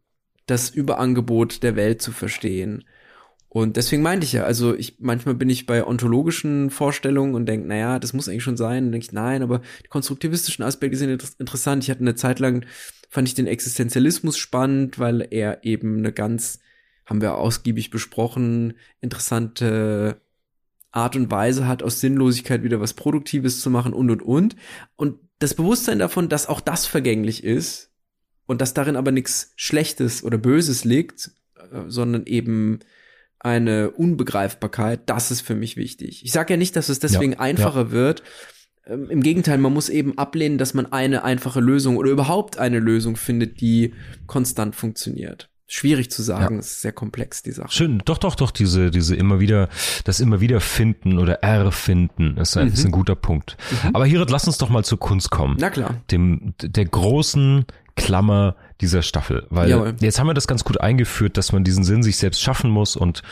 [0.46, 2.84] das Überangebot der Welt zu verstehen.
[3.56, 7.66] Und deswegen meinte ich ja, also ich manchmal bin ich bei ontologischen Vorstellungen und denke,
[7.66, 8.84] naja, das muss eigentlich schon sein.
[8.84, 11.82] Und denke ich, nein, aber die konstruktivistischen Aspekte sind interessant.
[11.82, 12.66] Ich hatte eine Zeit lang,
[13.08, 16.58] fand ich den Existenzialismus spannend, weil er eben eine ganz,
[17.06, 20.20] haben wir ausgiebig besprochen, interessante
[20.90, 24.56] Art und Weise hat, aus Sinnlosigkeit wieder was Produktives zu machen und und und.
[24.96, 27.90] Und das Bewusstsein davon, dass auch das vergänglich ist
[28.44, 32.80] und dass darin aber nichts Schlechtes oder Böses liegt, äh, sondern eben
[33.46, 36.24] eine Unbegreifbarkeit, das ist für mich wichtig.
[36.24, 37.90] Ich sage ja nicht, dass es deswegen ja, einfacher ja.
[37.92, 38.24] wird.
[38.86, 42.80] Ähm, Im Gegenteil, man muss eben ablehnen, dass man eine einfache Lösung oder überhaupt eine
[42.80, 43.94] Lösung findet, die
[44.26, 45.48] konstant funktioniert.
[45.68, 46.60] Schwierig zu sagen, ja.
[46.60, 47.72] ist sehr komplex, die Sache.
[47.72, 49.68] Schön, doch, doch, doch, diese, diese immer wieder,
[50.04, 52.72] das immer wieder finden oder erfinden, ist ein, mhm.
[52.72, 53.56] ist ein guter Punkt.
[53.82, 53.96] Mhm.
[53.96, 55.56] Aber Hirat, lass uns doch mal zur Kunst kommen.
[55.58, 55.96] Na klar.
[56.12, 57.64] Dem, der großen
[57.96, 59.46] Klammer dieser Staffel.
[59.50, 59.96] Weil Jawohl.
[59.98, 62.94] jetzt haben wir das ganz gut eingeführt, dass man diesen Sinn sich selbst schaffen muss
[62.94, 63.22] und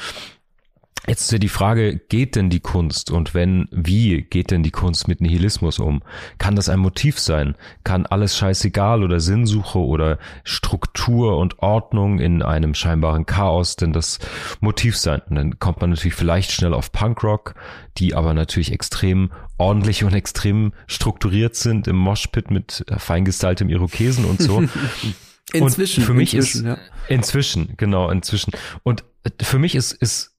[1.07, 4.71] Jetzt ist ja die Frage, geht denn die Kunst und wenn, wie geht denn die
[4.71, 6.03] Kunst mit Nihilismus um?
[6.39, 7.57] Kann das ein Motiv sein?
[7.85, 14.19] Kann alles scheißegal oder Sinnsuche oder Struktur und Ordnung in einem scheinbaren Chaos denn das
[14.61, 15.21] Motiv sein?
[15.29, 17.55] Und dann kommt man natürlich vielleicht schnell auf Punkrock,
[17.99, 24.41] die aber natürlich extrem ordentlich und extrem strukturiert sind im Moshpit mit feingestaltem Irokesen und
[24.41, 24.65] so.
[25.53, 26.01] Inzwischen.
[26.01, 26.79] Und für mich inzwischen, ist, ja.
[27.09, 28.53] inzwischen, genau, inzwischen.
[28.83, 29.05] Und
[29.41, 30.34] für mich ist, ist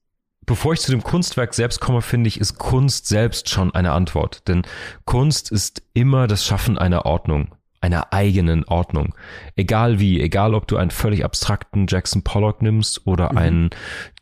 [0.46, 4.48] bevor ich zu dem Kunstwerk selbst komme, finde ich, ist Kunst selbst schon eine Antwort.
[4.48, 4.62] Denn
[5.04, 9.14] Kunst ist immer das Schaffen einer Ordnung, einer eigenen Ordnung.
[9.56, 13.38] Egal wie, egal ob du einen völlig abstrakten Jackson Pollock nimmst oder mhm.
[13.38, 13.70] einen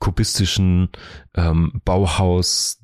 [0.00, 0.88] kubistischen
[1.36, 2.80] ähm, Bauhaus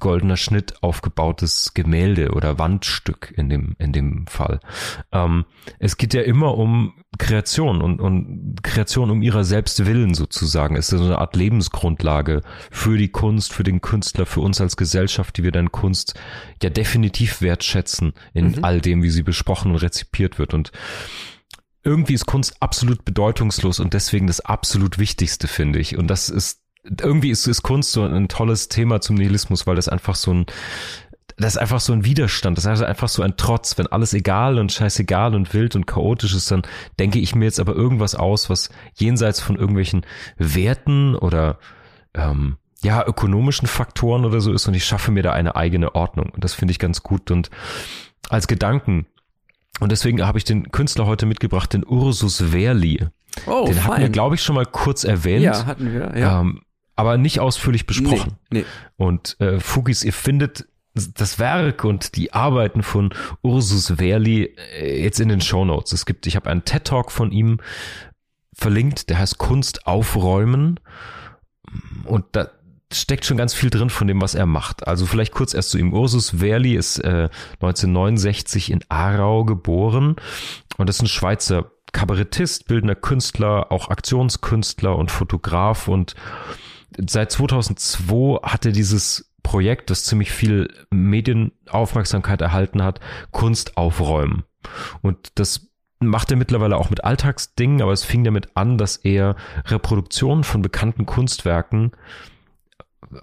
[0.00, 4.60] goldener Schnitt aufgebautes Gemälde oder Wandstück in dem, in dem Fall.
[5.12, 5.44] Ähm,
[5.78, 10.76] es geht ja immer um Kreation und, und Kreation um ihrer selbst willen sozusagen.
[10.76, 14.76] Es ist so eine Art Lebensgrundlage für die Kunst, für den Künstler, für uns als
[14.76, 16.14] Gesellschaft, die wir dann Kunst
[16.62, 18.64] ja definitiv wertschätzen in mhm.
[18.64, 20.54] all dem, wie sie besprochen und rezipiert wird.
[20.54, 20.72] Und
[21.84, 25.98] irgendwie ist Kunst absolut bedeutungslos und deswegen das absolut Wichtigste, finde ich.
[25.98, 29.88] Und das ist irgendwie ist, ist Kunst so ein tolles Thema zum Nihilismus, weil das
[29.88, 30.46] einfach so ein,
[31.36, 33.78] das ist einfach so ein Widerstand, das ist einfach so ein Trotz.
[33.78, 36.62] Wenn alles egal und scheißegal und wild und chaotisch ist, dann
[36.98, 40.04] denke ich mir jetzt aber irgendwas aus, was jenseits von irgendwelchen
[40.36, 41.58] Werten oder
[42.14, 46.30] ähm, ja, ökonomischen Faktoren oder so ist und ich schaffe mir da eine eigene Ordnung.
[46.30, 47.30] Und das finde ich ganz gut.
[47.30, 47.50] Und
[48.28, 49.06] als Gedanken,
[49.80, 53.06] und deswegen habe ich den Künstler heute mitgebracht, den Ursus Verli.
[53.46, 53.84] Oh, den fein.
[53.84, 55.44] hatten wir, glaube ich, schon mal kurz erwähnt.
[55.44, 56.40] Ja, hatten wir, ja.
[56.40, 56.62] Ähm,
[56.96, 58.36] aber nicht ausführlich besprochen.
[58.50, 58.64] Nee, nee.
[58.96, 65.20] Und äh, Fugis, ihr findet das Werk und die Arbeiten von Ursus Verli äh, jetzt
[65.20, 65.92] in den Show Notes.
[65.92, 67.60] Es gibt, ich habe einen TED Talk von ihm
[68.52, 70.78] verlinkt, der heißt Kunst aufräumen
[72.04, 72.50] und da
[72.92, 74.86] steckt schon ganz viel drin von dem, was er macht.
[74.86, 75.94] Also vielleicht kurz erst zu ihm.
[75.94, 77.30] Ursus Verli ist äh,
[77.60, 80.16] 1969 in Aarau geboren
[80.76, 86.14] und das ist ein Schweizer Kabarettist, bildender Künstler, auch Aktionskünstler und Fotograf und
[87.08, 94.44] seit 2002 hatte dieses Projekt, das ziemlich viel Medienaufmerksamkeit erhalten hat, Kunst aufräumen.
[95.00, 95.68] Und das
[95.98, 99.36] macht er mittlerweile auch mit Alltagsdingen, aber es fing damit an, dass er
[99.66, 101.92] Reproduktionen von bekannten Kunstwerken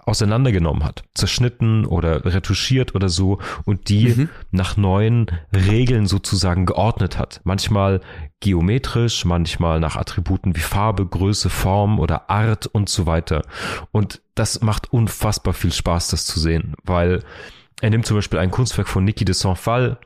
[0.05, 4.29] auseinandergenommen hat, zerschnitten oder retuschiert oder so und die mhm.
[4.51, 7.41] nach neuen Regeln sozusagen geordnet hat.
[7.43, 8.01] Manchmal
[8.39, 13.43] geometrisch, manchmal nach Attributen wie Farbe, Größe, Form oder Art und so weiter.
[13.91, 17.23] Und das macht unfassbar viel Spaß, das zu sehen, weil
[17.81, 19.97] er nimmt zum Beispiel ein Kunstwerk von Niki de Saint-Phal,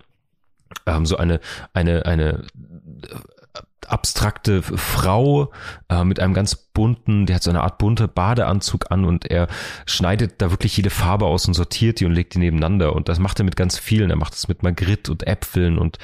[0.86, 1.40] ähm, so eine,
[1.74, 2.46] eine, eine
[3.90, 5.52] abstrakte Frau
[5.90, 9.48] äh, mit einem ganz bunten, der hat so eine Art bunte Badeanzug an und er
[9.86, 13.20] schneidet da wirklich jede Farbe aus und sortiert die und legt die nebeneinander und das
[13.20, 14.10] macht er mit ganz vielen.
[14.10, 15.98] Er macht es mit Magritte und Äpfeln und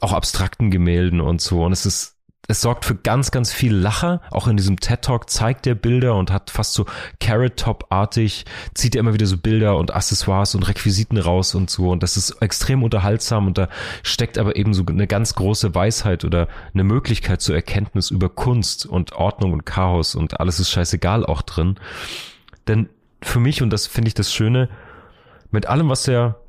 [0.00, 4.20] auch abstrakten Gemälden und so und es ist es sorgt für ganz, ganz viel Lacher.
[4.30, 6.84] Auch in diesem TED Talk zeigt er Bilder und hat fast so
[7.20, 11.70] Carrot Top artig, zieht er immer wieder so Bilder und Accessoires und Requisiten raus und
[11.70, 11.90] so.
[11.90, 13.68] Und das ist extrem unterhaltsam und da
[14.02, 18.84] steckt aber eben so eine ganz große Weisheit oder eine Möglichkeit zur Erkenntnis über Kunst
[18.84, 21.76] und Ordnung und Chaos und alles ist scheißegal auch drin.
[22.66, 22.88] Denn
[23.22, 24.68] für mich, und das finde ich das Schöne,
[25.50, 26.40] mit allem, was er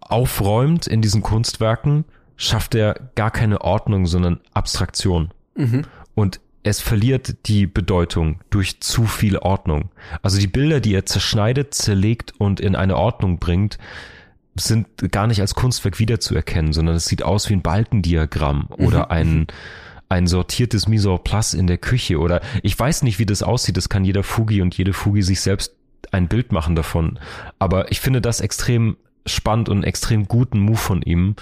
[0.00, 2.04] aufräumt in diesen Kunstwerken,
[2.42, 5.30] schafft er gar keine Ordnung, sondern Abstraktion.
[5.54, 5.82] Mhm.
[6.14, 9.90] Und es verliert die Bedeutung durch zu viel Ordnung.
[10.22, 13.78] Also die Bilder, die er zerschneidet, zerlegt und in eine Ordnung bringt,
[14.54, 19.10] sind gar nicht als Kunstwerk wiederzuerkennen, sondern es sieht aus wie ein Balkendiagramm oder mhm.
[19.10, 19.46] ein,
[20.08, 23.76] ein sortiertes Mise en place in der Küche oder ich weiß nicht, wie das aussieht.
[23.76, 25.74] Das kann jeder Fugi und jede Fugi sich selbst
[26.10, 27.18] ein Bild machen davon.
[27.60, 31.36] Aber ich finde das extrem spannend und extrem guten Move von ihm.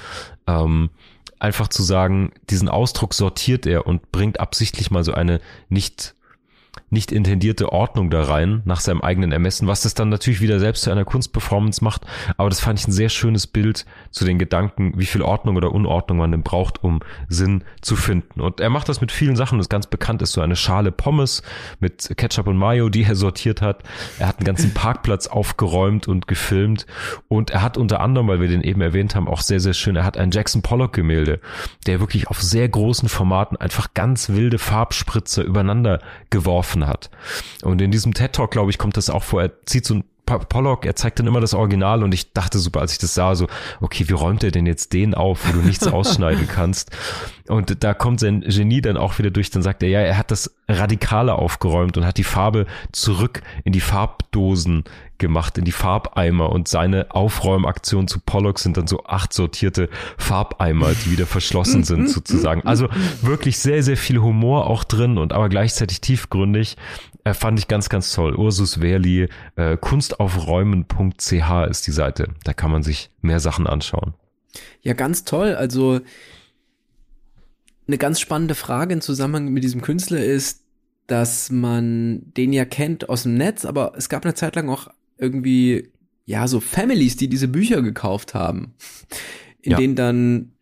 [0.46, 0.90] Ähm,
[1.38, 6.14] einfach zu sagen, diesen Ausdruck sortiert er und bringt absichtlich mal so eine nicht
[6.90, 10.82] nicht intendierte Ordnung da rein, nach seinem eigenen Ermessen, was das dann natürlich wieder selbst
[10.82, 12.02] zu einer Kunstperformance macht.
[12.36, 15.72] Aber das fand ich ein sehr schönes Bild zu den Gedanken, wie viel Ordnung oder
[15.72, 18.40] Unordnung man denn braucht, um Sinn zu finden.
[18.40, 19.58] Und er macht das mit vielen Sachen.
[19.58, 21.42] Das ganz bekannt ist so eine Schale Pommes
[21.78, 23.84] mit Ketchup und Mayo, die er sortiert hat.
[24.18, 26.86] Er hat einen ganzen Parkplatz aufgeräumt und gefilmt.
[27.28, 29.96] Und er hat unter anderem, weil wir den eben erwähnt haben, auch sehr, sehr schön,
[29.96, 31.40] er hat ein Jackson Pollock Gemälde,
[31.86, 36.00] der wirklich auf sehr großen Formaten einfach ganz wilde Farbspritzer übereinander
[36.30, 37.10] geworfen hat.
[37.62, 39.42] Und in diesem TED Talk, glaube ich, kommt das auch vor.
[39.42, 40.04] Er zieht so ein
[40.38, 43.34] Pollock, er zeigt dann immer das Original und ich dachte super, als ich das sah,
[43.34, 43.48] so,
[43.80, 46.90] okay, wie räumt er denn jetzt den auf, wo du nichts ausschneiden kannst?
[47.48, 50.30] Und da kommt sein Genie dann auch wieder durch, dann sagt er, ja, er hat
[50.30, 54.84] das Radikale aufgeräumt und hat die Farbe zurück in die Farbdosen
[55.20, 60.90] gemacht, in die Farbeimer und seine Aufräumaktion zu Pollock sind dann so acht sortierte Farbeimer,
[60.92, 62.66] die wieder verschlossen sind sozusagen.
[62.66, 62.88] Also
[63.22, 66.76] wirklich sehr, sehr viel Humor auch drin und aber gleichzeitig tiefgründig.
[67.22, 68.34] Äh, fand ich ganz, ganz toll.
[68.34, 72.28] Ursus Verli, äh, kunstaufräumen.ch ist die Seite.
[72.44, 74.14] Da kann man sich mehr Sachen anschauen.
[74.82, 75.54] Ja, ganz toll.
[75.54, 76.00] Also
[77.86, 80.64] eine ganz spannende Frage im Zusammenhang mit diesem Künstler ist,
[81.06, 84.88] dass man den ja kennt aus dem Netz, aber es gab eine Zeit lang auch
[85.20, 85.90] irgendwie,
[86.26, 88.74] ja, so Families, die diese Bücher gekauft haben,
[89.62, 89.78] in ja.
[89.78, 90.52] denen dann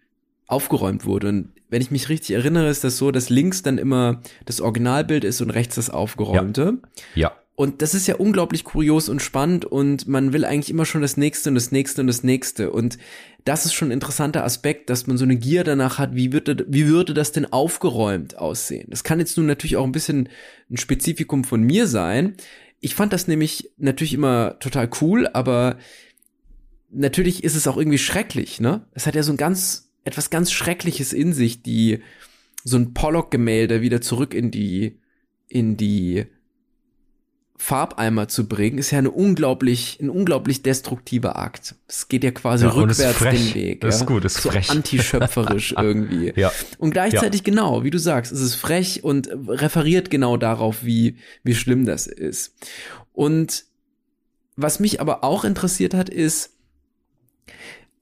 [0.47, 1.29] aufgeräumt wurde.
[1.29, 5.25] Und wenn ich mich richtig erinnere, ist das so, dass links dann immer das Originalbild
[5.25, 6.79] ist und rechts das aufgeräumte.
[7.15, 7.21] Ja.
[7.29, 7.33] ja.
[7.59, 11.17] Und das ist ja unglaublich kurios und spannend und man will eigentlich immer schon das
[11.17, 12.71] nächste und das nächste und das nächste.
[12.71, 12.99] Und
[13.45, 16.65] das ist schon ein interessanter Aspekt, dass man so eine Gier danach hat, wie würde,
[16.69, 18.87] wie würde das denn aufgeräumt aussehen?
[18.91, 20.29] Das kann jetzt nun natürlich auch ein bisschen
[20.71, 22.37] ein Spezifikum von mir sein.
[22.81, 25.79] Ich fand das nämlich natürlich immer total cool, aber
[26.91, 28.87] natürlich ist es auch irgendwie schrecklich, ne?
[28.93, 32.01] Es hat ja so ein ganz, etwas ganz Schreckliches in sich, die,
[32.65, 35.01] so ein Pollock-Gemälde wieder zurück in die,
[35.49, 36.27] in die
[37.61, 41.75] Farbeimer zu bringen, ist ja eine unglaublich, ein unglaublich destruktiver Akt.
[41.89, 43.83] Es geht ja quasi ja, rückwärts den Weg.
[43.83, 43.89] Ja?
[43.89, 44.71] ist gut, ist so frech.
[44.71, 46.33] Antischöpferisch irgendwie.
[46.37, 46.53] Ja.
[46.79, 47.45] Und gleichzeitig ja.
[47.47, 52.07] genau, wie du sagst, es ist frech und referiert genau darauf, wie, wie schlimm das
[52.07, 52.55] ist.
[53.13, 53.65] Und
[54.55, 56.53] was mich aber auch interessiert hat, ist,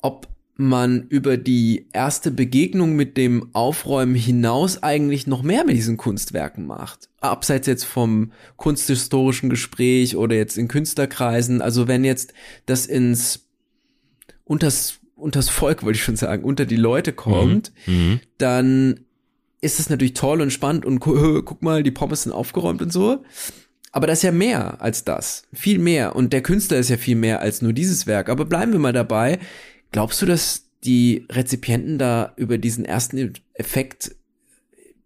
[0.02, 5.98] ob man über die erste Begegnung mit dem Aufräumen hinaus eigentlich noch mehr mit diesen
[5.98, 7.10] Kunstwerken macht.
[7.20, 11.60] Abseits jetzt vom kunsthistorischen Gespräch oder jetzt in Künstlerkreisen.
[11.60, 12.32] Also wenn jetzt
[12.64, 13.46] das ins
[14.44, 17.94] unters, unters Volk, wollte ich schon sagen, unter die Leute kommt, mhm.
[17.94, 18.20] mhm.
[18.38, 19.00] dann
[19.60, 23.22] ist es natürlich toll und spannend und guck mal, die Pommes sind aufgeräumt und so.
[23.92, 25.44] Aber das ist ja mehr als das.
[25.54, 26.16] Viel mehr.
[26.16, 28.28] Und der Künstler ist ja viel mehr als nur dieses Werk.
[28.28, 29.38] Aber bleiben wir mal dabei
[29.92, 34.14] Glaubst du, dass die Rezipienten da über diesen ersten Effekt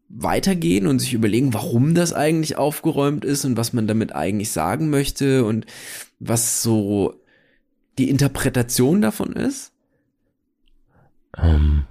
[0.09, 4.91] weitergehen und sich überlegen, warum das eigentlich aufgeräumt ist und was man damit eigentlich sagen
[4.91, 5.67] möchte und
[6.19, 7.15] was so
[7.97, 9.73] die Interpretation davon ist?
[11.37, 11.85] Ähm,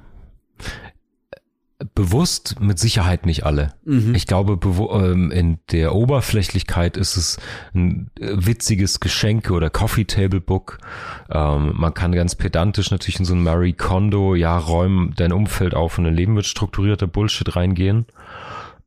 [2.00, 3.74] bewusst mit Sicherheit nicht alle.
[3.84, 4.16] Mhm.
[4.16, 7.40] Ich glaube, ähm, in der Oberflächlichkeit ist es
[7.76, 10.78] ein äh, witziges Geschenke oder Coffee Table Book.
[11.30, 15.76] Ähm, man kann ganz pedantisch natürlich in so ein Marie Kondo, ja, räumen dein Umfeld
[15.76, 18.06] auf und dein Leben wird strukturierter Bullshit reingehen.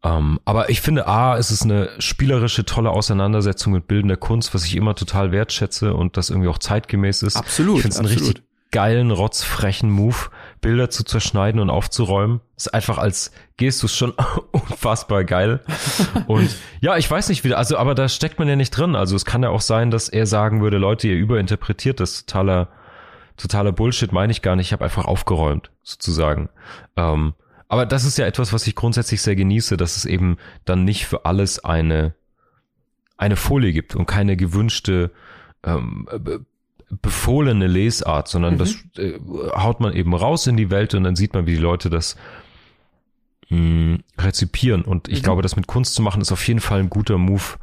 [0.01, 4.55] Um, ähm, aber ich finde, A, es ist eine spielerische, tolle Auseinandersetzung mit bildender Kunst,
[4.55, 7.37] was ich immer total wertschätze und das irgendwie auch zeitgemäß ist.
[7.37, 7.77] Absolut.
[7.77, 10.31] Ich finde es einen richtig geilen, rotzfrechen Move,
[10.63, 12.41] Bilder zu zerschneiden und aufzuräumen.
[12.57, 14.15] Ist einfach als Gestus schon
[14.53, 15.61] unfassbar geil.
[16.27, 16.49] Und
[16.81, 18.97] ja, ich weiß nicht wieder, also, aber da steckt man ja nicht drin.
[18.97, 22.69] Also es kann ja auch sein, dass er sagen würde, Leute, ihr überinterpretiert das totaler,
[23.37, 24.69] totaler Bullshit, meine ich gar nicht.
[24.69, 26.49] Ich habe einfach aufgeräumt, sozusagen.
[26.97, 27.35] Ähm,
[27.69, 31.07] aber das ist ja etwas, was ich grundsätzlich sehr genieße, dass es eben dann nicht
[31.07, 32.15] für alles eine,
[33.17, 35.11] eine Folie gibt und keine gewünschte
[35.65, 36.07] ähm,
[37.01, 38.59] befohlene Lesart, sondern mhm.
[38.59, 39.19] das äh,
[39.57, 42.17] haut man eben raus in die Welt und dann sieht man, wie die Leute das
[43.49, 44.83] mh, hm, rezipieren.
[44.83, 45.25] Und ich mhm.
[45.25, 47.57] glaube, das mit Kunst zu machen, ist auf jeden Fall ein guter Move,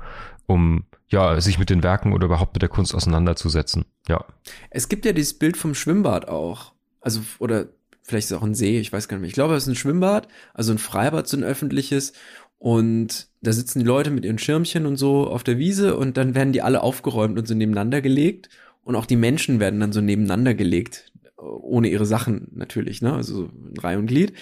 [0.47, 3.85] um ja, sich mit den Werken oder überhaupt mit der Kunst auseinanderzusetzen.
[4.07, 4.25] Ja.
[4.69, 6.73] Es gibt ja dieses Bild vom Schwimmbad auch.
[7.01, 7.67] Also, oder
[8.03, 9.29] vielleicht ist es auch ein See, ich weiß gar nicht mehr.
[9.29, 12.13] Ich glaube, es ist ein Schwimmbad, also ein Freibad, so ein öffentliches.
[12.57, 16.35] Und da sitzen die Leute mit ihren Schirmchen und so auf der Wiese und dann
[16.35, 18.49] werden die alle aufgeräumt und so nebeneinander gelegt
[18.83, 23.13] und auch die Menschen werden dann so nebeneinander gelegt, ohne ihre Sachen natürlich, ne?
[23.13, 24.33] Also so in Reihe und Glied.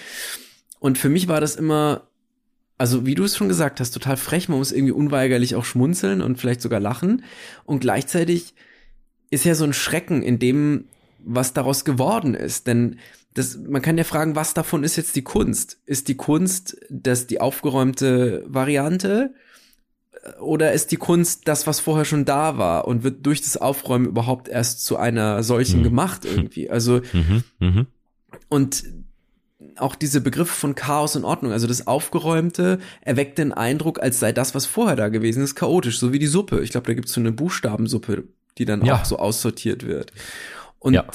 [0.79, 2.07] Und für mich war das immer,
[2.77, 4.49] also wie du es schon gesagt hast, total frech.
[4.49, 7.23] Man muss irgendwie unweigerlich auch schmunzeln und vielleicht sogar lachen.
[7.65, 8.53] Und gleichzeitig
[9.29, 10.85] ist ja so ein Schrecken in dem,
[11.19, 12.67] was daraus geworden ist.
[12.67, 12.99] Denn
[13.33, 15.79] das, man kann ja fragen, was davon ist jetzt die Kunst?
[15.85, 19.33] Ist die Kunst, dass die aufgeräumte Variante
[20.39, 24.05] oder ist die Kunst das, was vorher schon da war und wird durch das Aufräumen
[24.05, 25.83] überhaupt erst zu einer solchen Mhm.
[25.83, 26.69] gemacht irgendwie?
[26.69, 27.87] Also, Mhm, mhm.
[28.49, 28.83] und
[29.77, 34.31] auch diese Begriffe von Chaos und Ordnung, also das Aufgeräumte erweckt den Eindruck, als sei
[34.31, 36.61] das, was vorher da gewesen ist, chaotisch, so wie die Suppe.
[36.61, 38.23] Ich glaube, da gibt es so eine Buchstabensuppe,
[38.57, 38.95] die dann Ja.
[38.95, 40.11] auch so aussortiert wird.
[40.79, 41.05] Und Ja.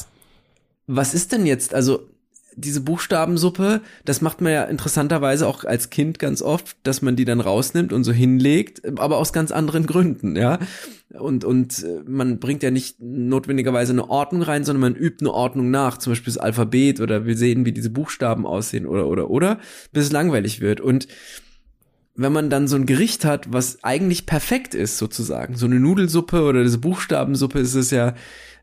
[0.86, 2.08] was ist denn jetzt, also
[2.56, 7.24] diese Buchstabensuppe, das macht man ja interessanterweise auch als Kind ganz oft, dass man die
[7.24, 10.58] dann rausnimmt und so hinlegt, aber aus ganz anderen Gründen, ja.
[11.18, 15.32] Und, und äh, man bringt ja nicht notwendigerweise eine Ordnung rein, sondern man übt eine
[15.32, 19.30] Ordnung nach, zum Beispiel das Alphabet oder will sehen, wie diese Buchstaben aussehen oder, oder,
[19.30, 19.58] oder,
[19.92, 20.80] bis es langweilig wird.
[20.80, 21.08] Und
[22.14, 26.42] wenn man dann so ein Gericht hat, was eigentlich perfekt ist, sozusagen, so eine Nudelsuppe
[26.42, 28.14] oder diese Buchstabensuppe ist es ja,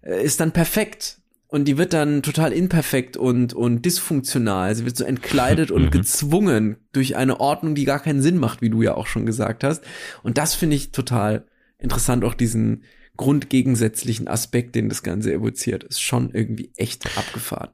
[0.02, 1.18] äh, ist dann perfekt.
[1.52, 4.76] Und die wird dann total imperfekt und, und dysfunktional.
[4.76, 5.92] Sie wird so entkleidet und Mhm.
[5.92, 9.64] gezwungen durch eine Ordnung, die gar keinen Sinn macht, wie du ja auch schon gesagt
[9.64, 9.84] hast.
[10.22, 11.46] Und das finde ich total
[11.80, 12.84] interessant, auch diesen
[13.18, 15.84] grundgegensätzlichen Aspekt, den das Ganze evoziert.
[15.84, 17.72] Ist schon irgendwie echt abgefahren.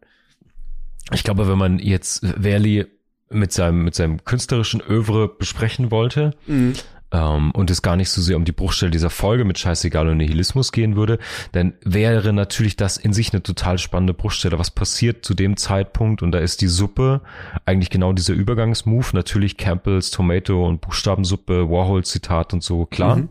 [1.14, 2.86] Ich glaube, wenn man jetzt Verli
[3.30, 6.74] mit seinem, mit seinem künstlerischen Övre besprechen wollte, Mhm.
[7.12, 10.18] Ähm, und es gar nicht so sehr um die Bruchstelle dieser Folge mit Scheißegal und
[10.18, 11.20] Nihilismus gehen würde,
[11.52, 14.60] dann wäre natürlich das in sich eine total spannende Bruchstelle.
[14.60, 16.22] Was passiert zu dem Zeitpunkt?
[16.22, 17.22] Und da ist die Suppe
[17.66, 19.14] eigentlich genau dieser Übergangsmove.
[19.14, 23.18] Natürlich Campbells Tomato und Buchstabensuppe, Warhol-Zitat und so, klar.
[23.18, 23.30] Mhm.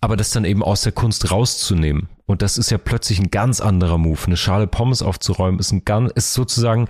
[0.00, 2.08] Aber das dann eben aus der Kunst rauszunehmen.
[2.26, 4.18] Und das ist ja plötzlich ein ganz anderer Move.
[4.26, 6.88] Eine Schale Pommes aufzuräumen ist ein ganz, ist sozusagen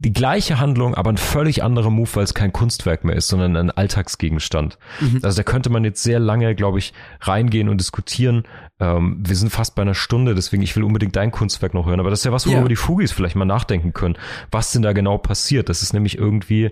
[0.00, 3.56] die gleiche Handlung, aber ein völlig anderer Move, weil es kein Kunstwerk mehr ist, sondern
[3.56, 4.78] ein Alltagsgegenstand.
[5.22, 8.44] Also da könnte man jetzt sehr lange, glaube ich, reingehen und diskutieren.
[8.78, 11.98] Ähm, wir sind fast bei einer Stunde, deswegen ich will unbedingt dein Kunstwerk noch hören.
[11.98, 12.68] Aber das ist ja was, worüber Ja.
[12.68, 14.16] die Fugis vielleicht mal nachdenken können.
[14.52, 15.68] Was denn da genau passiert?
[15.68, 16.70] Das ist nämlich irgendwie,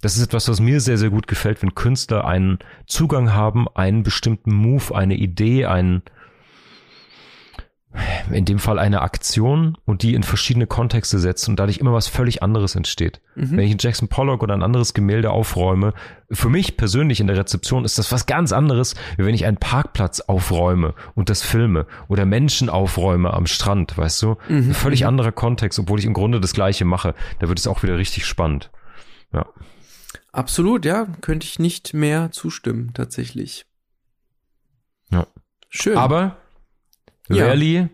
[0.00, 4.04] das ist etwas, was mir sehr, sehr gut gefällt, wenn Künstler einen Zugang haben, einen
[4.04, 6.02] bestimmten Move, eine Idee, einen,
[8.30, 12.06] in dem Fall eine Aktion und die in verschiedene Kontexte setzen und dadurch immer was
[12.06, 13.20] völlig anderes entsteht.
[13.34, 15.94] Wenn ich einen Jackson Pollock oder ein anderes Gemälde aufräume,
[16.30, 19.56] für mich persönlich in der Rezeption ist das was ganz anderes, wie wenn ich einen
[19.56, 24.36] Parkplatz aufräume und das filme oder Menschen aufräume am Strand, weißt du?
[24.48, 27.14] Ein völlig anderer Kontext, obwohl ich im Grunde das Gleiche mache.
[27.40, 28.70] Da wird es auch wieder richtig spannend.
[29.32, 29.46] Ja.
[30.32, 33.66] Absolut, ja, könnte ich nicht mehr zustimmen, tatsächlich.
[35.10, 35.26] Ja.
[35.68, 35.96] Schön.
[35.96, 36.36] Aber
[37.30, 37.46] Ja.
[37.46, 37.88] Rally,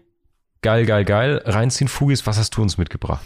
[0.62, 1.42] geil, geil, geil.
[1.44, 3.24] Reinziehen, Fugis, was hast du uns mitgebracht?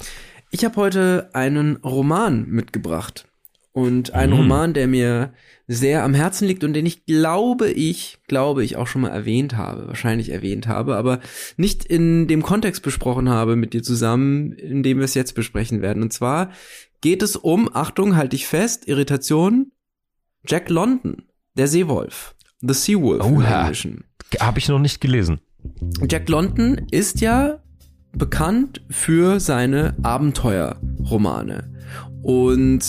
[0.51, 3.27] Ich habe heute einen Roman mitgebracht.
[3.73, 4.39] Und einen Mhm.
[4.41, 5.33] Roman, der mir
[5.69, 9.57] sehr am Herzen liegt und den ich glaube ich, glaube ich auch schon mal erwähnt
[9.57, 11.21] habe, wahrscheinlich erwähnt habe, aber
[11.57, 15.83] nicht in dem Kontext besprochen habe mit dir zusammen, in dem wir es jetzt besprechen
[15.83, 16.03] werden.
[16.03, 16.51] Und zwar
[17.01, 19.71] geht es um, Achtung, halte ich fest, Irritation,
[20.45, 21.23] Jack London,
[21.55, 23.61] der Seewolf, The Seawolf im Oha.
[23.61, 24.03] Englischen.
[24.41, 25.41] Habe ich noch nicht gelesen.
[26.09, 27.59] Jack London ist ja
[28.17, 31.71] bekannt für seine Abenteuerromane.
[32.23, 32.81] Und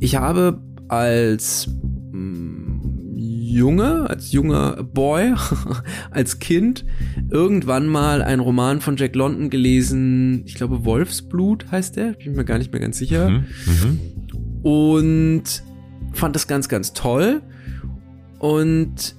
[0.00, 1.68] ich habe als
[2.12, 5.34] mm, Junge, als junger Boy,
[6.10, 6.84] als Kind
[7.30, 10.42] irgendwann mal einen Roman von Jack London gelesen.
[10.46, 12.12] Ich glaube, Wolfsblut heißt der.
[12.12, 13.44] Bin mir gar nicht mehr ganz sicher Mhm.
[13.66, 14.00] Mhm.
[14.62, 15.42] und
[16.14, 17.42] fand das ganz, ganz toll
[18.38, 19.14] und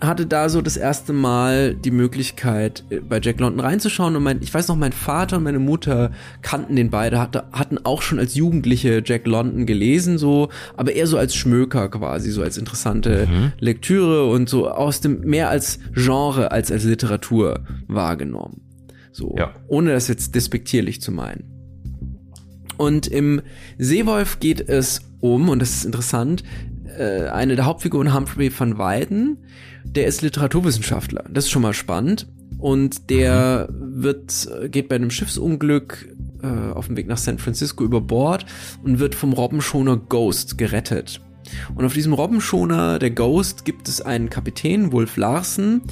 [0.00, 4.16] hatte da so das erste Mal die Möglichkeit, äh, bei Jack London reinzuschauen.
[4.16, 6.10] Und mein, ich weiß noch, mein Vater und meine Mutter
[6.42, 11.06] kannten den beide, hatte, hatten auch schon als Jugendliche Jack London gelesen, so, aber eher
[11.06, 13.52] so als Schmöker quasi, so als interessante Mhm.
[13.58, 18.62] Lektüre und so aus dem, mehr als Genre als als Literatur wahrgenommen.
[19.12, 19.54] So, Ja.
[19.68, 21.44] ohne das jetzt despektierlich zu meinen.
[22.76, 23.42] Und im
[23.78, 26.44] Seewolf geht es um, und das ist interessant,
[26.98, 29.38] äh, eine der Hauptfiguren, Humphrey van Weyden,
[29.84, 31.24] der ist Literaturwissenschaftler.
[31.30, 32.26] Das ist schon mal spannend.
[32.58, 37.84] Und der wird, äh, geht bei einem Schiffsunglück äh, auf dem Weg nach San Francisco
[37.84, 38.44] über Bord
[38.82, 41.20] und wird vom Robbenschoner Ghost gerettet.
[41.74, 45.82] Und auf diesem Robbenschoner, der Ghost, gibt es einen Kapitän, Wolf Larsen,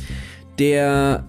[0.59, 1.26] der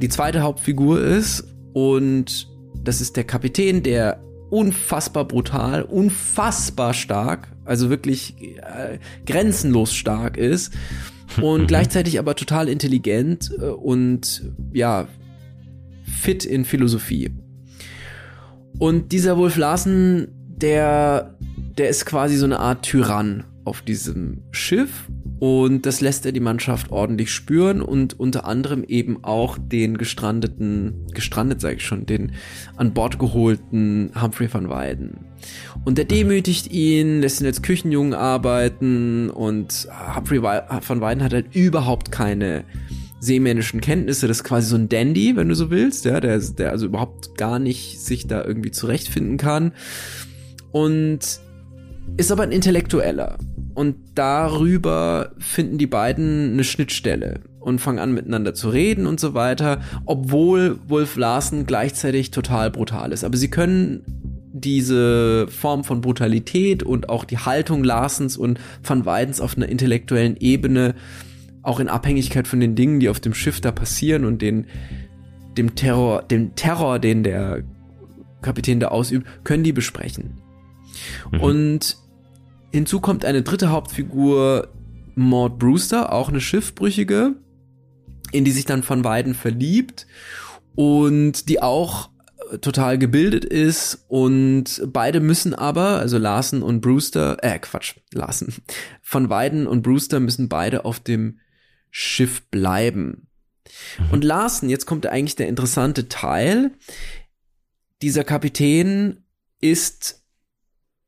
[0.00, 2.48] die zweite Hauptfigur ist und
[2.82, 4.20] das ist der Kapitän, der
[4.50, 10.72] unfassbar brutal, unfassbar stark, also wirklich äh, grenzenlos stark ist
[11.40, 15.08] und gleichzeitig aber total intelligent äh, und ja,
[16.02, 17.30] fit in Philosophie.
[18.78, 21.36] Und dieser Wolf Larsen, der,
[21.76, 25.08] der ist quasi so eine Art Tyrann auf diesem Schiff
[25.38, 31.06] Und das lässt er die Mannschaft ordentlich spüren und unter anderem eben auch den gestrandeten,
[31.12, 32.32] gestrandet sage ich schon, den
[32.76, 35.26] an Bord geholten Humphrey van Weyden.
[35.84, 41.54] Und der demütigt ihn, lässt ihn als Küchenjungen arbeiten und Humphrey van Weyden hat halt
[41.54, 42.64] überhaupt keine
[43.20, 44.28] seemännischen Kenntnisse.
[44.28, 47.36] Das ist quasi so ein Dandy, wenn du so willst, ja, der, der also überhaupt
[47.36, 49.72] gar nicht sich da irgendwie zurechtfinden kann.
[50.72, 51.20] Und
[52.16, 53.38] ist aber ein Intellektueller.
[53.76, 59.34] Und darüber finden die beiden eine Schnittstelle und fangen an miteinander zu reden und so
[59.34, 63.22] weiter, obwohl Wolf Larsen gleichzeitig total brutal ist.
[63.22, 64.02] Aber sie können
[64.54, 70.38] diese Form von Brutalität und auch die Haltung Larsens und Van Weidens auf einer intellektuellen
[70.38, 70.94] Ebene,
[71.60, 74.68] auch in Abhängigkeit von den Dingen, die auf dem Schiff da passieren und den,
[75.58, 77.62] dem Terror, dem Terror, den der
[78.40, 80.38] Kapitän da ausübt, können die besprechen.
[81.30, 81.40] Mhm.
[81.40, 82.05] Und
[82.76, 84.68] Hinzu kommt eine dritte Hauptfigur,
[85.14, 87.36] Maud Brewster, auch eine Schiffbrüchige,
[88.32, 90.06] in die sich dann von beiden verliebt
[90.74, 92.10] und die auch
[92.50, 98.52] äh, total gebildet ist und beide müssen aber, also Larsen und Brewster, äh Quatsch, Larsen,
[99.00, 101.40] von Weiden und Brewster müssen beide auf dem
[101.90, 103.28] Schiff bleiben.
[103.98, 104.10] Mhm.
[104.10, 106.72] Und Larsen, jetzt kommt eigentlich der interessante Teil,
[108.02, 109.24] dieser Kapitän
[109.62, 110.22] ist,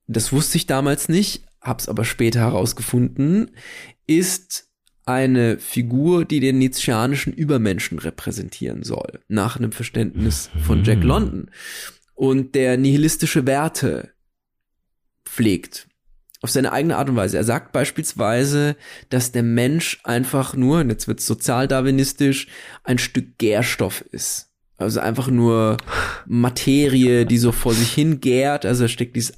[0.07, 3.51] das wusste ich damals nicht, hab's aber später herausgefunden,
[4.07, 4.69] ist
[5.05, 11.05] eine Figur, die den nietzscheanischen Übermenschen repräsentieren soll, nach einem Verständnis von Jack mhm.
[11.05, 11.51] London
[12.15, 14.11] und der nihilistische Werte
[15.25, 15.89] pflegt
[16.41, 17.37] auf seine eigene Art und Weise.
[17.37, 18.77] Er sagt beispielsweise,
[19.09, 22.49] dass der Mensch einfach nur, und jetzt wird's sozialdarwinistisch,
[22.85, 24.51] ein Stück Gärstoff ist.
[24.77, 25.77] Also einfach nur
[26.27, 28.65] Materie, die so vor sich hin gärt.
[28.65, 29.33] Also da steckt dieses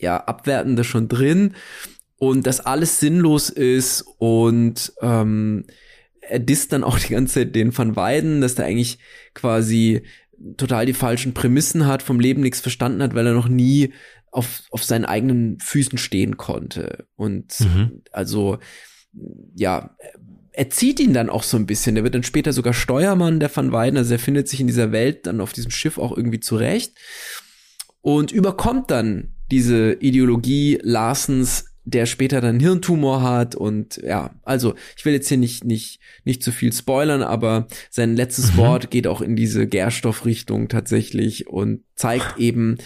[0.00, 1.54] ja, Abwertende schon drin
[2.18, 5.64] und dass alles sinnlos ist und ähm,
[6.20, 8.98] er disst dann auch die ganze Zeit den Van Weiden, dass der eigentlich
[9.34, 10.02] quasi
[10.56, 13.92] total die falschen Prämissen hat, vom Leben nichts verstanden hat, weil er noch nie
[14.30, 17.06] auf, auf seinen eigenen Füßen stehen konnte.
[17.16, 18.02] Und mhm.
[18.12, 18.58] also,
[19.54, 19.96] ja,
[20.52, 21.94] er zieht ihn dann auch so ein bisschen.
[21.94, 24.92] Der wird dann später sogar Steuermann der Van Weiden, also er findet sich in dieser
[24.92, 26.94] Welt dann auf diesem Schiff auch irgendwie zurecht
[28.00, 35.04] und überkommt dann diese Ideologie Larsens, der später dann Hirntumor hat und ja, also ich
[35.04, 38.58] will jetzt hier nicht nicht nicht zu viel spoilern, aber sein letztes mhm.
[38.58, 42.76] Wort geht auch in diese Gärstoffrichtung tatsächlich und zeigt eben,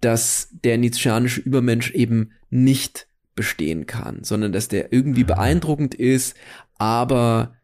[0.00, 5.28] dass der nietzscheanische Übermensch eben nicht bestehen kann, sondern dass der irgendwie mhm.
[5.28, 6.36] beeindruckend ist,
[6.76, 7.54] aber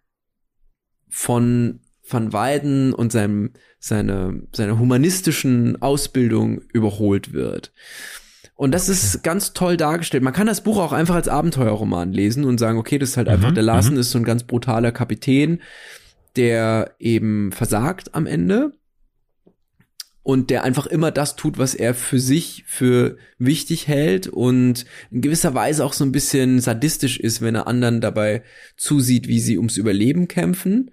[1.08, 7.72] von Van Weiden und seinem, seine, seiner humanistischen Ausbildung überholt wird.
[8.58, 10.24] Und das ist ganz toll dargestellt.
[10.24, 13.28] Man kann das Buch auch einfach als Abenteuerroman lesen und sagen, okay, das ist halt
[13.28, 14.00] einfach, mhm, der Larsen mhm.
[14.00, 15.62] ist so ein ganz brutaler Kapitän,
[16.34, 18.72] der eben versagt am Ende
[20.24, 25.20] und der einfach immer das tut, was er für sich für wichtig hält und in
[25.20, 28.42] gewisser Weise auch so ein bisschen sadistisch ist, wenn er anderen dabei
[28.76, 30.90] zusieht, wie sie ums Überleben kämpfen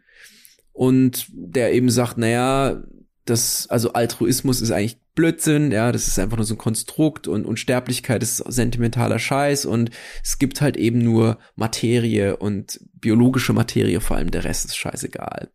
[0.72, 2.84] und der eben sagt, naja,
[3.26, 7.46] das, also Altruismus ist eigentlich Blödsinn, ja, das ist einfach nur so ein Konstrukt und
[7.46, 9.90] Unsterblichkeit ist sentimentaler Scheiß und
[10.22, 15.50] es gibt halt eben nur Materie und biologische Materie, vor allem der Rest ist scheißegal.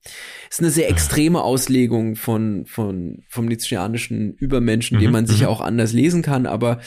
[0.51, 5.49] Ist eine sehr extreme Auslegung von, von, vom Nietzscheanischen Übermenschen, mhm, den man sich mhm.
[5.49, 6.81] auch anders lesen kann, aber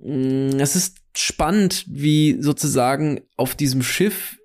[0.00, 4.38] mh, mm, es ist spannend, wie sozusagen auf diesem Schiff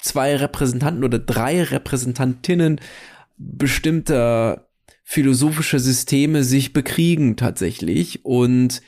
[0.00, 2.80] zwei Repräsentanten oder drei Repräsentantinnen
[3.36, 4.67] bestimmter
[5.10, 8.82] philosophischer Systeme sich bekriegen tatsächlich und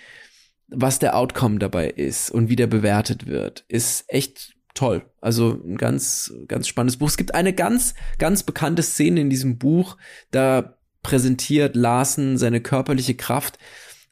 [0.69, 5.01] was der Outcome dabei ist und wie der bewertet wird, ist echt toll.
[5.23, 7.09] Also ein ganz, ganz spannendes Buch.
[7.09, 9.97] Es gibt eine ganz, ganz bekannte Szene in diesem Buch,
[10.31, 13.59] da präsentiert Larsen seine körperliche Kraft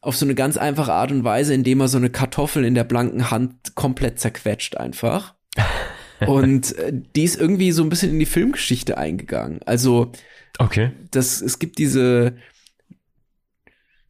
[0.01, 2.85] auf so eine ganz einfache Art und Weise, indem er so eine Kartoffel in der
[2.85, 5.35] blanken Hand komplett zerquetscht einfach.
[6.27, 9.61] Und äh, die ist irgendwie so ein bisschen in die Filmgeschichte eingegangen.
[9.67, 10.11] Also,
[10.59, 10.93] okay.
[11.11, 12.37] Das, es gibt diese,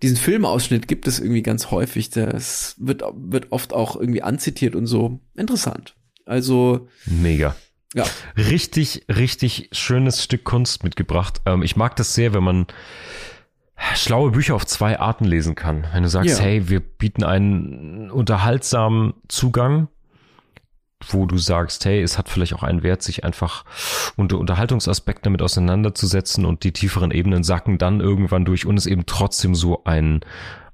[0.03, 2.11] diesen Filmausschnitt gibt es irgendwie ganz häufig.
[2.11, 5.21] Das wird, wird oft auch irgendwie anzitiert und so.
[5.35, 5.95] Interessant.
[6.25, 6.89] Also.
[7.07, 7.57] Mega.
[7.95, 8.05] Ja.
[8.37, 11.41] Richtig, richtig schönes Stück Kunst mitgebracht.
[11.47, 12.67] Ähm, ich mag das sehr, wenn man
[13.95, 15.87] schlaue Bücher auf zwei Arten lesen kann.
[15.93, 16.45] Wenn du sagst, ja.
[16.45, 19.89] hey, wir bieten einen unterhaltsamen Zugang
[21.07, 23.65] wo du sagst, hey, es hat vielleicht auch einen Wert, sich einfach
[24.17, 29.07] unter Unterhaltungsaspekten damit auseinanderzusetzen und die tieferen Ebenen sacken dann irgendwann durch und es eben
[29.07, 30.21] trotzdem so ein,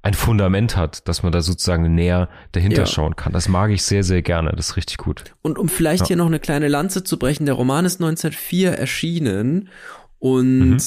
[0.01, 2.85] ein Fundament hat, dass man da sozusagen näher dahinter ja.
[2.85, 3.33] schauen kann.
[3.33, 4.51] Das mag ich sehr, sehr gerne.
[4.51, 5.23] Das ist richtig gut.
[5.41, 6.07] Und um vielleicht ja.
[6.07, 9.69] hier noch eine kleine Lanze zu brechen, der Roman ist 1904 erschienen
[10.19, 10.77] und mhm.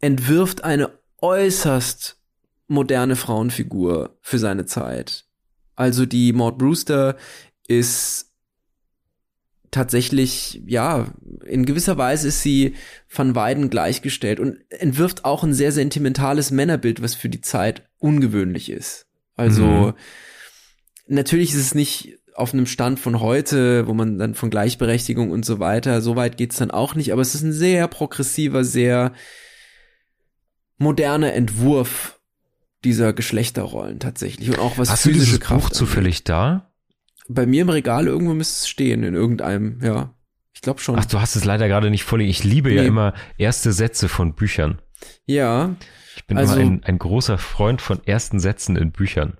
[0.00, 2.18] entwirft eine äußerst
[2.66, 5.24] moderne Frauenfigur für seine Zeit.
[5.74, 7.16] Also die Maud Brewster
[7.68, 8.32] ist
[9.70, 11.06] tatsächlich, ja,
[11.44, 12.74] in gewisser Weise ist sie
[13.06, 18.70] von Weiden gleichgestellt und entwirft auch ein sehr sentimentales Männerbild, was für die Zeit ungewöhnlich
[18.70, 19.06] ist.
[19.36, 19.94] Also mhm.
[21.06, 25.44] natürlich ist es nicht auf einem Stand von heute, wo man dann von Gleichberechtigung und
[25.44, 29.12] so weiter, so weit geht's dann auch nicht, aber es ist ein sehr progressiver, sehr
[30.78, 32.20] moderner Entwurf
[32.84, 36.67] dieser Geschlechterrollen tatsächlich und auch was Hast physische du dieses Kraft Buch zufällig da?
[37.28, 40.14] Bei mir im Regal irgendwo müsste es stehen in irgendeinem, ja.
[40.52, 40.98] Ich glaube schon.
[40.98, 42.30] Ach, du hast es leider gerade nicht vorliegen.
[42.30, 42.76] Ich liebe nee.
[42.76, 44.80] ja immer erste Sätze von Büchern.
[45.24, 45.76] Ja.
[46.16, 49.38] Ich bin also, immer ein, ein großer Freund von ersten Sätzen in Büchern.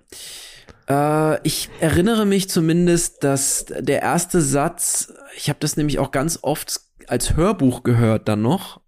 [0.89, 6.39] Äh, ich erinnere mich zumindest, dass der erste Satz, ich habe das nämlich auch ganz
[6.41, 8.81] oft als Hörbuch gehört dann noch,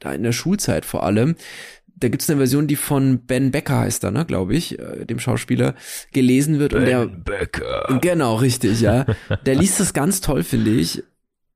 [0.00, 1.36] da in der Schulzeit vor allem,
[2.04, 5.18] da gibt's eine Version, die von Ben Becker heißt da, ne, glaube ich, äh, dem
[5.18, 5.74] Schauspieler,
[6.12, 6.72] gelesen wird.
[6.72, 7.98] Ben und der, Becker.
[8.02, 9.06] Genau, richtig, ja.
[9.46, 11.02] Der liest das ganz toll, finde ich.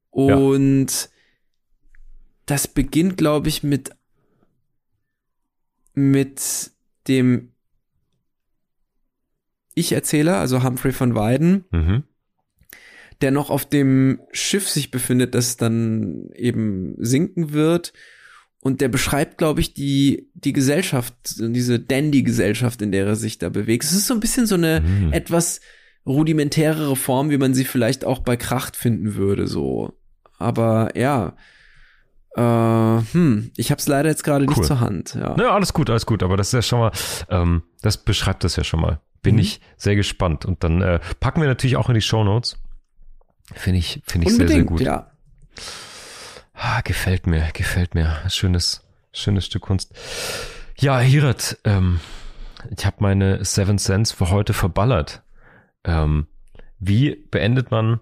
[0.09, 1.09] Und ja.
[2.47, 3.91] das beginnt, glaube ich, mit,
[5.93, 6.71] mit
[7.09, 7.53] dem
[9.75, 12.05] Ich-Erzähler, also Humphrey von Weiden, mhm.
[13.21, 17.93] der noch auf dem Schiff sich befindet, das dann eben sinken wird
[18.61, 23.49] und der beschreibt, glaube ich, die, die Gesellschaft, diese Dandy-Gesellschaft, in der er sich da
[23.49, 23.85] bewegt.
[23.85, 25.13] Es ist so ein bisschen so eine mhm.
[25.13, 25.61] etwas
[26.07, 29.93] rudimentärere Form, wie man sie vielleicht auch bei Kracht finden würde, so.
[30.39, 31.37] Aber ja,
[32.39, 34.55] äh, hm, ich habe es leider jetzt gerade cool.
[34.55, 35.15] nicht zur Hand.
[35.15, 35.37] Ja.
[35.37, 36.23] ja, alles gut, alles gut.
[36.23, 36.93] Aber das ist ja schon mal,
[37.31, 39.01] ähm, das beschreibt das ja schon mal.
[39.23, 39.41] Bin mhm.
[39.41, 40.45] ich sehr gespannt.
[40.45, 42.57] Und dann äh, packen wir natürlich auch in die Show Notes.
[43.55, 44.81] Finde ich, finde ich sehr, sehr gut.
[44.81, 45.11] Ja.
[46.61, 48.19] Ah, gefällt mir, gefällt mir.
[48.29, 48.83] Schönes,
[49.13, 49.95] schönes Stück Kunst.
[50.77, 52.01] Ja, Hirat, ähm,
[52.77, 55.23] ich habe meine Seven Cents für heute verballert.
[55.85, 56.27] Ähm,
[56.81, 58.01] wie beendet man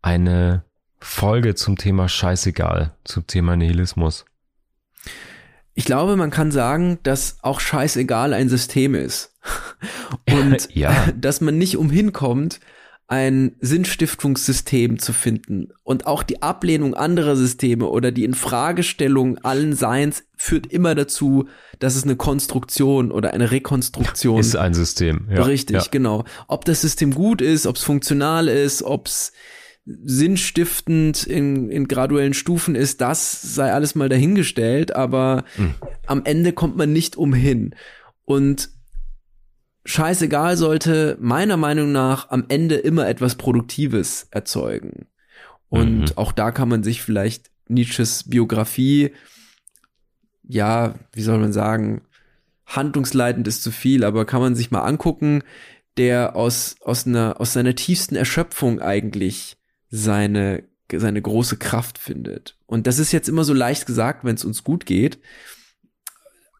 [0.00, 0.62] eine
[1.00, 4.24] Folge zum Thema Scheißegal, zum Thema Nihilismus?
[5.74, 9.34] Ich glaube, man kann sagen, dass auch Scheißegal ein System ist.
[10.30, 11.08] Und ja.
[11.16, 12.60] dass man nicht umhin kommt,
[13.08, 15.70] ein Sinnstiftungssystem zu finden.
[15.82, 21.48] Und auch die Ablehnung anderer Systeme oder die Infragestellung allen Seins führt immer dazu,
[21.78, 25.26] dass es eine Konstruktion oder eine Rekonstruktion ist ein System.
[25.30, 25.84] Ja, richtig, ja.
[25.90, 26.24] genau.
[26.48, 29.32] Ob das System gut ist, ob es funktional ist, ob es
[29.86, 35.74] sinnstiftend in, in graduellen Stufen ist, das sei alles mal dahingestellt, aber mhm.
[36.06, 37.74] am Ende kommt man nicht umhin.
[38.26, 38.68] Und
[39.88, 45.06] scheißegal sollte meiner Meinung nach am Ende immer etwas Produktives erzeugen.
[45.70, 46.12] Und mhm.
[46.16, 49.12] auch da kann man sich vielleicht Nietzsches Biografie,
[50.42, 52.02] ja, wie soll man sagen,
[52.66, 55.42] handlungsleitend ist zu viel, aber kann man sich mal angucken,
[55.96, 59.56] der aus, aus einer, aus seiner tiefsten Erschöpfung eigentlich
[59.90, 62.58] seine, seine große Kraft findet.
[62.66, 65.18] Und das ist jetzt immer so leicht gesagt, wenn es uns gut geht.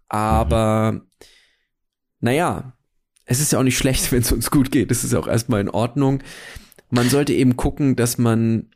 [0.09, 1.03] Aber, mhm.
[2.21, 2.73] naja,
[3.29, 4.91] es ist ja auch nicht schlecht, wenn es uns gut geht.
[4.91, 6.23] Das ist ja auch erstmal in Ordnung.
[6.91, 8.71] Man sollte eben gucken, dass man,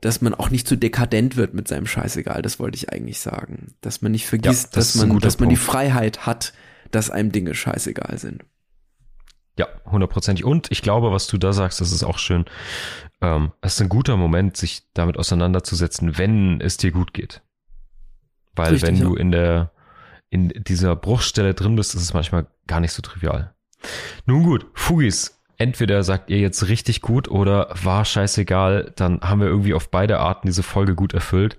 [0.00, 2.40] dass man auch nicht zu dekadent wird mit seinem Scheißegal.
[2.40, 3.74] Das wollte ich eigentlich sagen.
[3.80, 6.54] Dass man nicht vergisst, ja, das dass man, dass man die Freiheit hat,
[6.92, 8.44] dass einem Dinge scheißegal sind.
[9.58, 10.44] Ja, hundertprozentig.
[10.44, 12.46] Und ich glaube, was du da sagst, das ist auch schön.
[13.20, 17.42] Ähm, es ist ein guter Moment, sich damit auseinanderzusetzen, wenn es dir gut geht.
[18.54, 19.04] Weil Richtig, wenn ja.
[19.04, 19.72] du in der,
[20.30, 23.54] in dieser Bruchstelle drin bist, ist es manchmal gar nicht so trivial.
[24.26, 25.38] Nun gut, Fugis.
[25.58, 30.18] Entweder sagt ihr jetzt richtig gut oder war scheißegal, dann haben wir irgendwie auf beide
[30.18, 31.56] Arten diese Folge gut erfüllt.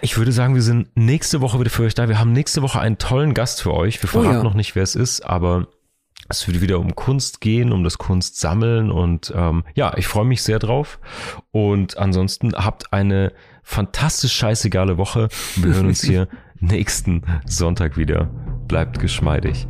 [0.00, 2.08] Ich würde sagen, wir sind nächste Woche wieder für euch da.
[2.08, 4.02] Wir haben nächste Woche einen tollen Gast für euch.
[4.02, 4.42] Wir verraten oh ja.
[4.42, 5.66] noch nicht, wer es ist, aber
[6.28, 10.42] es wird wieder um Kunst gehen, um das Kunstsammeln und ähm, ja, ich freue mich
[10.42, 10.98] sehr drauf.
[11.50, 15.28] Und ansonsten habt eine fantastisch scheißegale Woche.
[15.56, 18.30] Wir hören uns hier nächsten Sonntag wieder.
[18.66, 19.68] Bleibt geschmeidig.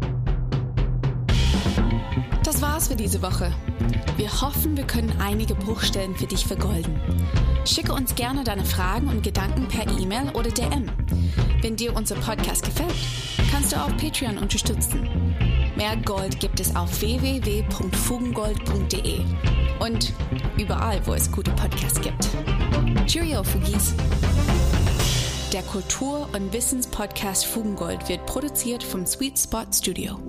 [2.87, 3.53] Für diese Woche.
[4.17, 7.01] Wir hoffen, wir können einige Bruchstellen für dich vergolden.
[7.65, 10.89] Schicke uns gerne deine Fragen und Gedanken per E-Mail oder DM.
[11.63, 12.95] Wenn dir unser Podcast gefällt,
[13.51, 15.09] kannst du auch Patreon unterstützen.
[15.75, 19.25] Mehr Gold gibt es auf www.fugengold.de.
[19.81, 20.13] Und
[20.57, 22.29] überall, wo es gute Podcasts gibt.
[23.07, 23.95] Cheerio, Fugis!
[25.53, 30.21] Der Kultur- und Wissenspodcast Fugengold wird produziert vom Sweet Spot Studio.